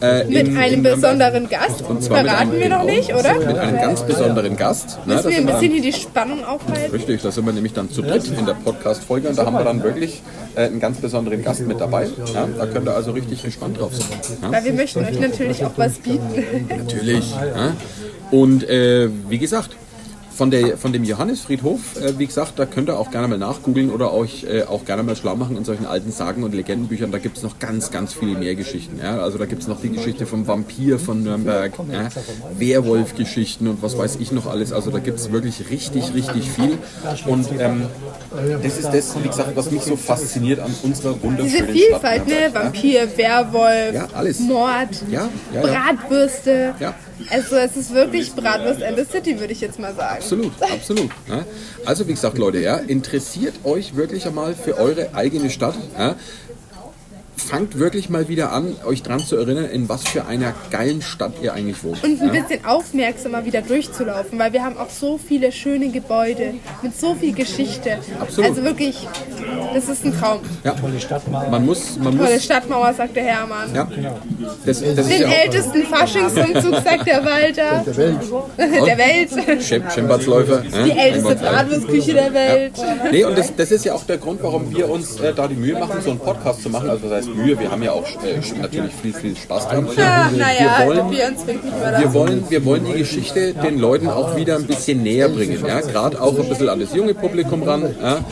Äh, 0.00 0.24
Mit 0.24 0.48
in- 0.48 0.56
einem 0.56 0.74
in 0.74 0.82
besonderen 0.82 1.48
Gast. 1.48 1.82
Und 1.88 2.02
zwar 2.02 2.24
Verraten 2.24 2.50
einem- 2.50 2.60
wir 2.60 2.68
noch 2.68 2.84
nicht, 2.84 3.14
oder? 3.14 3.34
Mit 3.38 3.56
einem 3.56 3.76
ganz 3.76 4.02
besonderen 4.02 4.56
Gast. 4.56 4.98
Ne, 5.06 5.14
Müssen 5.14 5.30
wir 5.30 5.36
ein 5.38 5.46
bisschen 5.46 5.72
hier 5.72 5.82
die 5.82 5.92
Spannung 5.92 6.44
aufhalten? 6.44 6.90
Richtig, 6.92 7.22
da 7.22 7.30
sind 7.30 7.46
wir 7.46 7.52
nämlich 7.52 7.72
dann 7.72 7.90
zu 7.90 8.02
dritt 8.02 8.26
in 8.36 8.46
der 8.46 8.54
Podcast-Folge 8.54 9.28
und 9.28 9.38
da 9.38 9.46
haben 9.46 9.54
wir 9.56 9.64
dann 9.64 9.82
wirklich 9.82 10.22
einen 10.56 10.80
ganz 10.80 10.98
besonderen 10.98 11.42
Gast 11.42 11.66
mit 11.66 11.80
dabei. 11.80 12.08
Ja, 12.34 12.46
da 12.46 12.66
könnt 12.66 12.88
ihr 12.88 12.94
also 12.94 13.12
richtig 13.12 13.42
gespannt 13.42 13.78
drauf 13.78 13.94
sein. 13.94 14.06
Ja? 14.42 14.52
Weil 14.52 14.64
wir 14.64 14.72
möchten 14.72 15.04
euch 15.04 15.20
natürlich 15.20 15.64
auch 15.64 15.76
was 15.76 15.98
bieten. 15.98 16.66
Natürlich. 16.68 17.30
Ja? 17.32 17.76
Und 18.30 18.68
äh, 18.68 19.08
wie 19.28 19.38
gesagt, 19.38 19.76
von, 20.36 20.50
der, 20.50 20.76
von 20.76 20.92
dem 20.92 21.02
Johannesfriedhof, 21.04 21.96
äh, 22.00 22.18
wie 22.18 22.26
gesagt, 22.26 22.58
da 22.58 22.66
könnt 22.66 22.88
ihr 22.90 22.98
auch 22.98 23.10
gerne 23.10 23.26
mal 23.28 23.38
nachgoogeln 23.38 23.90
oder 23.90 24.12
euch 24.12 24.44
äh, 24.44 24.64
auch 24.64 24.84
gerne 24.84 25.02
mal 25.02 25.16
schlau 25.16 25.34
machen 25.34 25.56
in 25.56 25.64
solchen 25.64 25.86
alten 25.86 26.12
Sagen 26.12 26.42
und 26.44 26.54
Legendenbüchern. 26.54 27.10
Da 27.10 27.18
gibt 27.18 27.38
es 27.38 27.42
noch 27.42 27.58
ganz, 27.58 27.90
ganz 27.90 28.12
viele 28.12 28.38
mehr 28.38 28.54
Geschichten. 28.54 29.00
Ja? 29.02 29.18
Also 29.18 29.38
da 29.38 29.46
gibt 29.46 29.62
es 29.62 29.68
noch 29.68 29.80
die 29.80 29.90
Geschichte 29.90 30.26
vom 30.26 30.46
Vampir 30.46 30.98
von 30.98 31.22
Nürnberg, 31.22 31.72
ja? 31.90 32.08
Werwolf-Geschichten 32.58 33.66
und 33.68 33.82
was 33.82 33.96
weiß 33.96 34.16
ich 34.20 34.32
noch 34.32 34.46
alles. 34.46 34.72
Also 34.72 34.90
da 34.90 34.98
gibt 34.98 35.18
es 35.18 35.32
wirklich 35.32 35.70
richtig, 35.70 36.12
richtig 36.14 36.50
viel. 36.50 36.78
Und 37.26 37.48
ähm, 37.58 37.86
das 38.62 38.78
ist 38.78 38.88
das, 38.92 39.16
wie 39.22 39.28
gesagt, 39.28 39.52
was 39.56 39.70
mich 39.70 39.82
so 39.82 39.96
fasziniert 39.96 40.60
an 40.60 40.74
unserer 40.82 41.14
Diese 41.14 41.22
wunderschönen 41.24 41.68
Vielfalt, 41.70 42.22
Stadt. 42.22 42.28
ne? 42.28 42.54
Vampir, 42.54 43.08
Werwolf, 43.16 43.94
Ja, 43.94 44.08
alles. 44.12 44.40
Mord, 44.40 44.88
Ja, 45.10 45.28
ja. 45.54 45.60
Bratwürste. 45.62 46.74
Also 47.30 47.56
es 47.56 47.76
ist 47.76 47.94
wirklich 47.94 48.32
Bratwurst 48.32 48.82
and 48.82 48.98
the 48.98 49.04
City, 49.04 49.40
würde 49.40 49.52
ich 49.52 49.60
jetzt 49.60 49.78
mal 49.78 49.94
sagen. 49.94 50.16
Absolut, 50.18 50.52
absolut. 50.60 51.10
Also 51.84 52.06
wie 52.06 52.12
gesagt, 52.12 52.38
Leute, 52.38 52.58
ja, 52.58 52.76
interessiert 52.76 53.54
euch 53.64 53.96
wirklich 53.96 54.26
einmal 54.26 54.54
für 54.54 54.76
eure 54.78 55.14
eigene 55.14 55.50
Stadt. 55.50 55.76
Ja. 55.98 56.16
Fangt 57.46 57.78
wirklich 57.78 58.10
mal 58.10 58.28
wieder 58.28 58.52
an, 58.52 58.74
euch 58.84 59.02
dran 59.02 59.20
zu 59.20 59.36
erinnern, 59.36 59.66
in 59.66 59.88
was 59.88 60.02
für 60.02 60.26
einer 60.26 60.52
geilen 60.70 61.00
Stadt 61.00 61.34
ihr 61.42 61.52
eigentlich 61.54 61.82
wohnt. 61.84 62.02
Und 62.02 62.20
ein 62.20 62.32
bisschen 62.32 62.64
aufmerksamer 62.64 63.44
wieder 63.44 63.62
durchzulaufen, 63.62 64.36
weil 64.38 64.52
wir 64.52 64.64
haben 64.64 64.76
auch 64.76 64.90
so 64.90 65.16
viele 65.16 65.52
schöne 65.52 65.90
Gebäude 65.90 66.54
mit 66.82 66.98
so 66.98 67.14
viel 67.14 67.32
Geschichte. 67.32 67.98
Absolut. 68.18 68.50
Also 68.50 68.64
wirklich, 68.64 69.06
das 69.74 69.88
ist 69.88 70.04
ein 70.04 70.18
Traum. 70.18 70.40
Ja. 70.64 70.74
Man 71.50 71.64
muss, 71.66 71.96
man 71.98 72.16
Tolle 72.18 72.32
muss, 72.34 72.44
Stadtmauer, 72.44 72.92
sagt 72.94 73.14
der 73.14 73.24
Hermann. 73.24 73.74
ja, 73.74 73.88
das, 74.64 74.80
das 74.80 74.98
ist 74.98 75.10
Den 75.10 75.22
ja 75.22 75.28
ältesten 75.28 75.82
Faschingsumzug, 75.84 76.74
sagt 76.82 77.06
der 77.06 77.24
Walter. 77.24 77.84
Der 77.86 77.96
Welt. 77.96 78.20
der 78.58 78.98
Welt. 78.98 79.30
Ja, 80.72 80.84
Die 80.84 80.90
älteste. 80.90 81.34
Bratwurstküche 81.36 82.12
der 82.12 82.34
Welt. 82.34 82.72
Nee, 83.10 83.24
und 83.24 83.38
das, 83.38 83.54
das 83.54 83.70
ist 83.70 83.84
ja 83.84 83.94
auch 83.94 84.04
der 84.04 84.18
Grund, 84.18 84.42
warum 84.42 84.74
wir 84.74 84.90
uns 84.90 85.20
äh, 85.20 85.32
da 85.32 85.46
die 85.46 85.54
Mühe 85.54 85.78
machen, 85.78 86.00
so 86.02 86.10
einen 86.10 86.18
Podcast 86.18 86.62
zu 86.62 86.70
machen. 86.70 86.90
Also 86.90 87.08
das 87.08 87.18
heißt 87.18 87.35
Mühe, 87.36 87.58
wir 87.58 87.70
haben 87.70 87.82
ja 87.82 87.92
auch 87.92 88.06
äh, 88.24 88.40
natürlich 88.60 88.92
viel, 88.94 89.12
viel 89.12 89.36
Spaß 89.36 89.68
dran. 89.68 89.88
Ja, 89.96 90.30
naja, 90.36 90.78
wir 90.78 90.86
wollen, 90.86 91.10
wir 91.10 91.28
über 91.28 91.98
wir 91.98 92.14
wollen, 92.14 92.44
wir 92.48 92.64
wollen 92.64 92.84
die 92.84 92.98
Geschichte 92.98 93.54
den 93.54 93.78
Leuten 93.78 94.08
auch 94.08 94.36
wieder 94.36 94.56
ein 94.56 94.66
bisschen 94.66 95.02
näher 95.02 95.28
bringen. 95.28 95.62
Ja? 95.66 95.80
Gerade 95.80 96.20
auch 96.20 96.38
ein 96.38 96.48
bisschen 96.48 96.68
an 96.68 96.80
das 96.80 96.94
junge 96.94 97.14
Publikum 97.14 97.62
ran, 97.62 97.94
ja? 98.00 98.24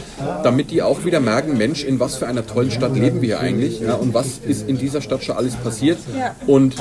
damit 0.42 0.70
die 0.70 0.82
auch 0.82 1.04
wieder 1.04 1.20
merken, 1.20 1.56
Mensch, 1.56 1.84
in 1.84 2.00
was 2.00 2.16
für 2.16 2.26
einer 2.26 2.46
tollen 2.46 2.70
Stadt 2.70 2.96
leben 2.96 3.22
wir 3.22 3.40
eigentlich 3.40 3.80
ja, 3.80 3.94
und 3.94 4.14
was 4.14 4.38
ist 4.46 4.68
in 4.68 4.78
dieser 4.78 5.00
Stadt 5.00 5.22
schon 5.22 5.36
alles 5.36 5.56
passiert. 5.56 5.98
Und 6.46 6.76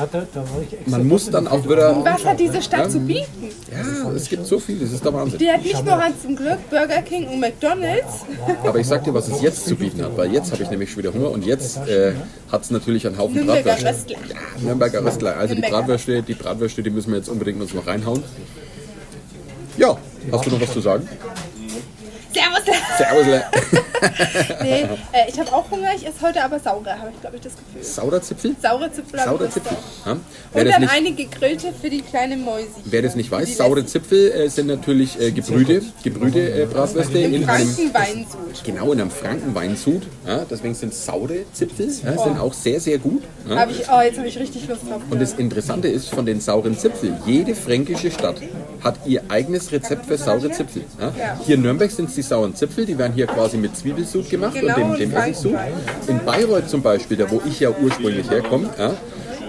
man 0.86 1.07
muss 1.07 1.29
dann 1.29 1.47
auch 1.47 1.67
wieder... 1.67 2.03
Was 2.03 2.25
hat 2.25 2.39
diese 2.39 2.62
Stadt 2.62 2.91
zu 2.91 2.99
bieten? 2.99 3.49
Ja, 3.71 4.12
es 4.12 4.29
gibt 4.29 4.45
so 4.45 4.59
viel, 4.59 4.79
das 4.79 4.91
ist 4.91 5.03
der 5.03 5.13
Wahnsinn. 5.13 5.39
Die 5.39 5.51
hat 5.51 5.63
nicht 5.63 5.83
nur 5.83 6.01
Hans 6.01 6.21
zum 6.21 6.36
Glück, 6.36 6.57
Burger 6.69 7.01
King 7.01 7.27
und 7.27 7.39
McDonalds. 7.39 8.25
Aber 8.63 8.79
ich 8.79 8.88
sag 8.88 9.03
dir, 9.03 9.13
was 9.13 9.27
es 9.27 9.41
jetzt 9.41 9.65
zu 9.67 9.75
bieten 9.75 10.03
hat, 10.03 10.17
weil 10.17 10.31
jetzt 10.31 10.51
habe 10.51 10.63
ich 10.63 10.69
nämlich 10.69 10.91
schon 10.91 11.03
wieder 11.03 11.13
Hunger 11.13 11.31
und 11.31 11.45
jetzt 11.45 11.77
äh, 11.88 12.12
hat 12.52 12.62
es 12.63 12.71
natürlich 12.71 13.06
einen 13.08 13.17
Haufen 13.17 13.36
Nürnberger 13.36 13.63
Bratwürste. 13.63 14.13
Röstler. 14.13 14.36
Ja, 14.36 14.62
Nürnberger 14.62 15.06
Röstler. 15.06 15.38
Also 15.38 15.56
die. 15.56 15.62
Bratwürste, 15.62 16.23
die 16.23 16.34
Bratwürste, 16.34 16.84
die 16.84 16.89
müssen 16.89 17.12
wir 17.12 17.17
jetzt 17.17 17.30
unbedingt 17.30 17.62
uns 17.62 17.73
noch 17.73 17.88
reinhauen. 17.88 18.23
Ja, 19.78 19.97
hast 20.32 20.45
du 20.45 20.52
noch 20.52 20.62
was 20.62 20.71
zu 20.71 20.82
sagen? 20.82 21.08
Servus. 22.63 22.97
Servus. 22.97 23.28
Le. 23.28 23.43
Nee, 24.62 24.82
äh, 25.12 25.30
ich 25.30 25.39
habe 25.39 25.52
auch 25.54 25.69
Hunger, 25.71 25.89
ich 25.95 26.06
esse 26.06 26.21
heute 26.21 26.43
aber 26.43 26.60
saure, 26.60 26.97
habe 26.99 27.12
ich 27.13 27.21
glaube 27.21 27.38
ich 27.38 27.41
das 27.41 27.54
Gefühl. 27.54 27.84
Saurer 27.84 28.21
Zipfel? 28.21 28.56
Saure 28.62 28.91
Zipfel. 28.91 29.19
Saurer. 29.19 29.49
Zipfel. 29.49 29.78
Ja? 30.06 30.17
Wer, 30.52 30.62
Und 30.62 30.67
das 30.67 30.73
dann 30.73 30.82
nicht, 30.82 30.93
eine 30.93 31.12
gegrillte 31.13 31.73
für 31.80 31.89
die 31.89 32.02
kleine 32.02 32.38
Mäusi. 32.38 32.67
wer 32.86 33.02
das 33.02 33.15
nicht 33.15 33.32
weiß, 33.32 33.58
saure 33.58 33.86
Zipfel 33.86 34.32
äh, 34.32 34.49
sind 34.49 34.67
natürlich 34.67 35.19
äh, 35.19 35.32
Gebrüde, 35.32 35.82
Gebrüde 36.04 36.63
äh, 36.63 36.65
Bratwürste 36.65 37.19
Im 37.19 37.34
in 37.34 37.49
einem 37.49 37.67
Frankenweinsud. 37.69 38.63
Genau, 38.63 38.91
in 38.91 39.02
einem 39.02 39.12
Frankenweinsud. 39.12 40.04
Ja, 40.28 40.45
deswegen 40.49 40.76
sind 40.76 40.93
saure 40.93 41.45
Zipfel, 41.54 41.88
ja, 42.04 42.17
sind 42.17 42.39
auch 42.39 42.54
sehr, 42.54 42.80
sehr 42.80 42.97
gut. 42.97 43.23
Ja. 43.47 43.58
Hab 43.58 43.71
ich, 43.71 43.82
oh, 43.89 44.02
jetzt 44.02 44.17
habe 44.17 44.28
ich 44.28 44.38
richtig 44.38 44.67
Lust 44.67 44.82
drauf. 44.89 45.02
Und 45.10 45.21
das 45.21 45.34
Interessante 45.34 45.88
ist 45.88 46.10
von 46.10 46.26
den 46.26 46.41
sauren 46.41 46.78
Zipfel, 46.78 47.17
jede 47.26 47.56
fränkische 47.56 48.12
Stadt 48.12 48.38
hat 48.84 48.99
ihr 49.06 49.21
eigenes 49.30 49.71
Rezept 49.71 50.06
für 50.06 50.17
saure 50.17 50.52
Zipfel. 50.52 50.84
Ja? 50.99 51.38
Hier 51.45 51.56
in 51.56 51.62
Nürnberg 51.62 51.91
sind 51.91 52.10
es 52.10 52.15
die 52.15 52.21
sauren 52.21 52.52
Zipfel, 52.53 52.85
die 52.85 52.97
werden 52.97 53.13
hier 53.13 53.27
quasi 53.27 53.57
mit 53.57 53.75
Zwiebelsud 53.75 54.29
gemacht 54.29 54.53
Genau, 54.55 54.75
und 54.75 54.99
dem, 54.99 55.09
dem 55.11 55.13
und 55.13 55.17
Essigsud. 55.17 55.55
In 56.07 56.19
Bayreuth 56.25 56.69
zum 56.69 56.81
Beispiel, 56.81 57.17
da 57.17 57.29
wo 57.29 57.41
ich 57.47 57.59
ja 57.59 57.69
ursprünglich 57.71 58.29
herkomme, 58.29 58.69
ja, 58.77 58.93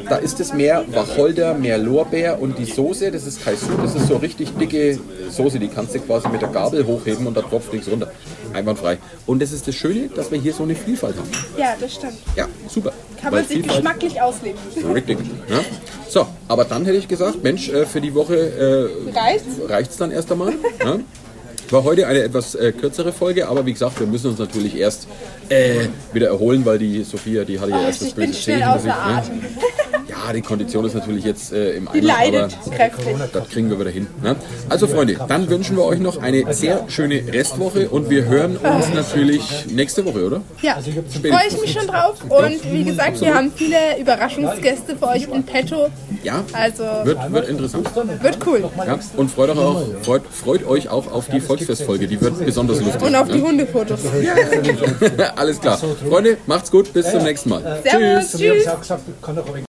da 0.08 0.16
ist 0.16 0.38
es 0.40 0.52
mehr 0.52 0.84
Wacholder, 0.92 1.54
mehr 1.54 1.78
Lorbeer 1.78 2.38
und 2.40 2.58
die 2.58 2.66
Soße, 2.66 3.10
das 3.10 3.26
ist 3.26 3.42
kein 3.42 3.56
Sud, 3.56 3.70
das 3.82 3.94
ist 3.94 4.08
so 4.08 4.16
richtig 4.16 4.50
dicke 4.56 4.98
Soße, 5.30 5.58
die 5.58 5.68
kannst 5.68 5.94
du 5.94 5.98
quasi 6.00 6.28
mit 6.28 6.42
der 6.42 6.50
Gabel 6.50 6.86
hochheben 6.86 7.26
und 7.26 7.34
da 7.36 7.40
tropft 7.42 7.72
nichts 7.72 7.90
runter. 7.90 8.10
Einwandfrei. 8.52 8.98
Und 9.26 9.40
das 9.42 9.50
ist 9.52 9.66
das 9.66 9.74
Schöne, 9.74 10.08
dass 10.14 10.30
wir 10.30 10.38
hier 10.38 10.52
so 10.52 10.62
eine 10.62 10.74
Vielfalt 10.74 11.16
haben. 11.16 11.28
Ja, 11.56 11.74
das 11.80 11.94
stimmt. 11.94 12.14
Ja, 12.36 12.46
super. 12.68 12.92
Kann 13.20 13.32
Weil 13.32 13.40
man 13.40 13.48
sich 13.48 13.56
Vielfalt- 13.58 13.76
geschmacklich 13.82 14.20
ausleben. 14.20 14.58
Richtig. 14.94 15.18
Ja. 15.48 15.60
So, 16.08 16.26
aber 16.48 16.64
dann 16.64 16.84
hätte 16.84 16.98
ich 16.98 17.08
gesagt, 17.08 17.42
Mensch, 17.42 17.70
äh, 17.70 17.86
für 17.86 18.00
die 18.00 18.14
Woche 18.14 18.36
äh, 18.36 19.18
Reicht's? 19.18 19.46
reicht's 19.66 19.96
dann 19.96 20.10
erst 20.12 20.30
einmal. 20.30 20.52
Ja. 20.84 20.98
War 21.74 21.82
heute 21.82 22.06
eine 22.06 22.22
etwas 22.22 22.54
äh, 22.54 22.70
kürzere 22.70 23.12
Folge, 23.12 23.48
aber 23.48 23.66
wie 23.66 23.72
gesagt, 23.72 23.98
wir 23.98 24.06
müssen 24.06 24.30
uns 24.30 24.38
natürlich 24.38 24.76
erst 24.76 25.08
äh, 25.48 25.88
wieder 26.12 26.28
erholen, 26.28 26.64
weil 26.64 26.78
die 26.78 27.02
Sophia, 27.02 27.42
die 27.42 27.58
hatte 27.58 27.72
ja 27.72 27.80
Oh, 27.80 27.86
erst 27.86 28.00
das 28.02 28.12
böse 28.12 28.32
schnell 28.32 28.62
Ja, 30.26 30.32
die 30.32 30.40
Kondition 30.40 30.84
ist 30.86 30.94
natürlich 30.94 31.24
jetzt 31.24 31.52
äh, 31.52 31.72
im 31.76 31.88
Die 31.92 31.98
Eimer, 31.98 32.06
leidet 32.08 32.56
aber 32.64 32.74
kräftig. 32.76 33.16
das 33.32 33.48
kriegen 33.50 33.68
wir 33.68 33.78
wieder 33.78 33.90
hin. 33.90 34.06
Ne? 34.22 34.36
Also 34.70 34.86
Freunde, 34.86 35.18
dann 35.28 35.48
wünschen 35.50 35.76
wir 35.76 35.84
euch 35.84 35.98
noch 35.98 36.20
eine 36.22 36.52
sehr 36.54 36.84
schöne 36.88 37.22
Restwoche 37.30 37.90
und 37.90 38.08
wir 38.08 38.24
hören 38.24 38.56
uns 38.56 38.92
natürlich 38.94 39.66
nächste 39.66 40.04
Woche, 40.06 40.24
oder? 40.26 40.40
Ja, 40.62 40.78
freue 40.80 41.48
ich 41.48 41.60
mich 41.60 41.72
schon 41.72 41.86
drauf. 41.86 42.16
Und 42.28 42.72
wie 42.72 42.84
gesagt, 42.84 43.20
wir 43.20 43.34
haben 43.34 43.52
viele 43.54 43.76
Überraschungsgäste 44.00 44.96
für 44.96 45.08
euch 45.08 45.28
in 45.28 45.42
petto. 45.42 45.88
Ja, 46.22 46.42
Also 46.52 46.84
wird, 47.04 47.32
wird 47.32 47.48
interessant. 47.48 47.90
wird 47.94 48.38
cool. 48.46 48.64
Ja, 48.86 48.98
und 49.16 49.30
freut 49.30 49.50
euch, 49.50 49.58
auch, 49.58 49.82
freut, 50.02 50.22
freut 50.30 50.66
euch 50.66 50.88
auch 50.88 51.12
auf 51.12 51.28
die 51.28 51.40
Volksfestfolge, 51.40 52.06
die 52.06 52.18
wird 52.20 52.44
besonders 52.44 52.80
lustig. 52.80 53.02
Und 53.02 53.14
auf 53.14 53.28
die 53.28 53.40
ne? 53.40 53.48
Hundefotos. 53.48 54.00
Alles 55.36 55.60
klar. 55.60 55.78
Freunde, 56.08 56.38
macht's 56.46 56.70
gut, 56.70 56.92
bis 56.94 57.10
zum 57.10 57.22
nächsten 57.22 57.50
Mal. 57.50 57.82
Servus, 57.82 58.32
haben 58.32 58.38
tschüss. 58.38 59.73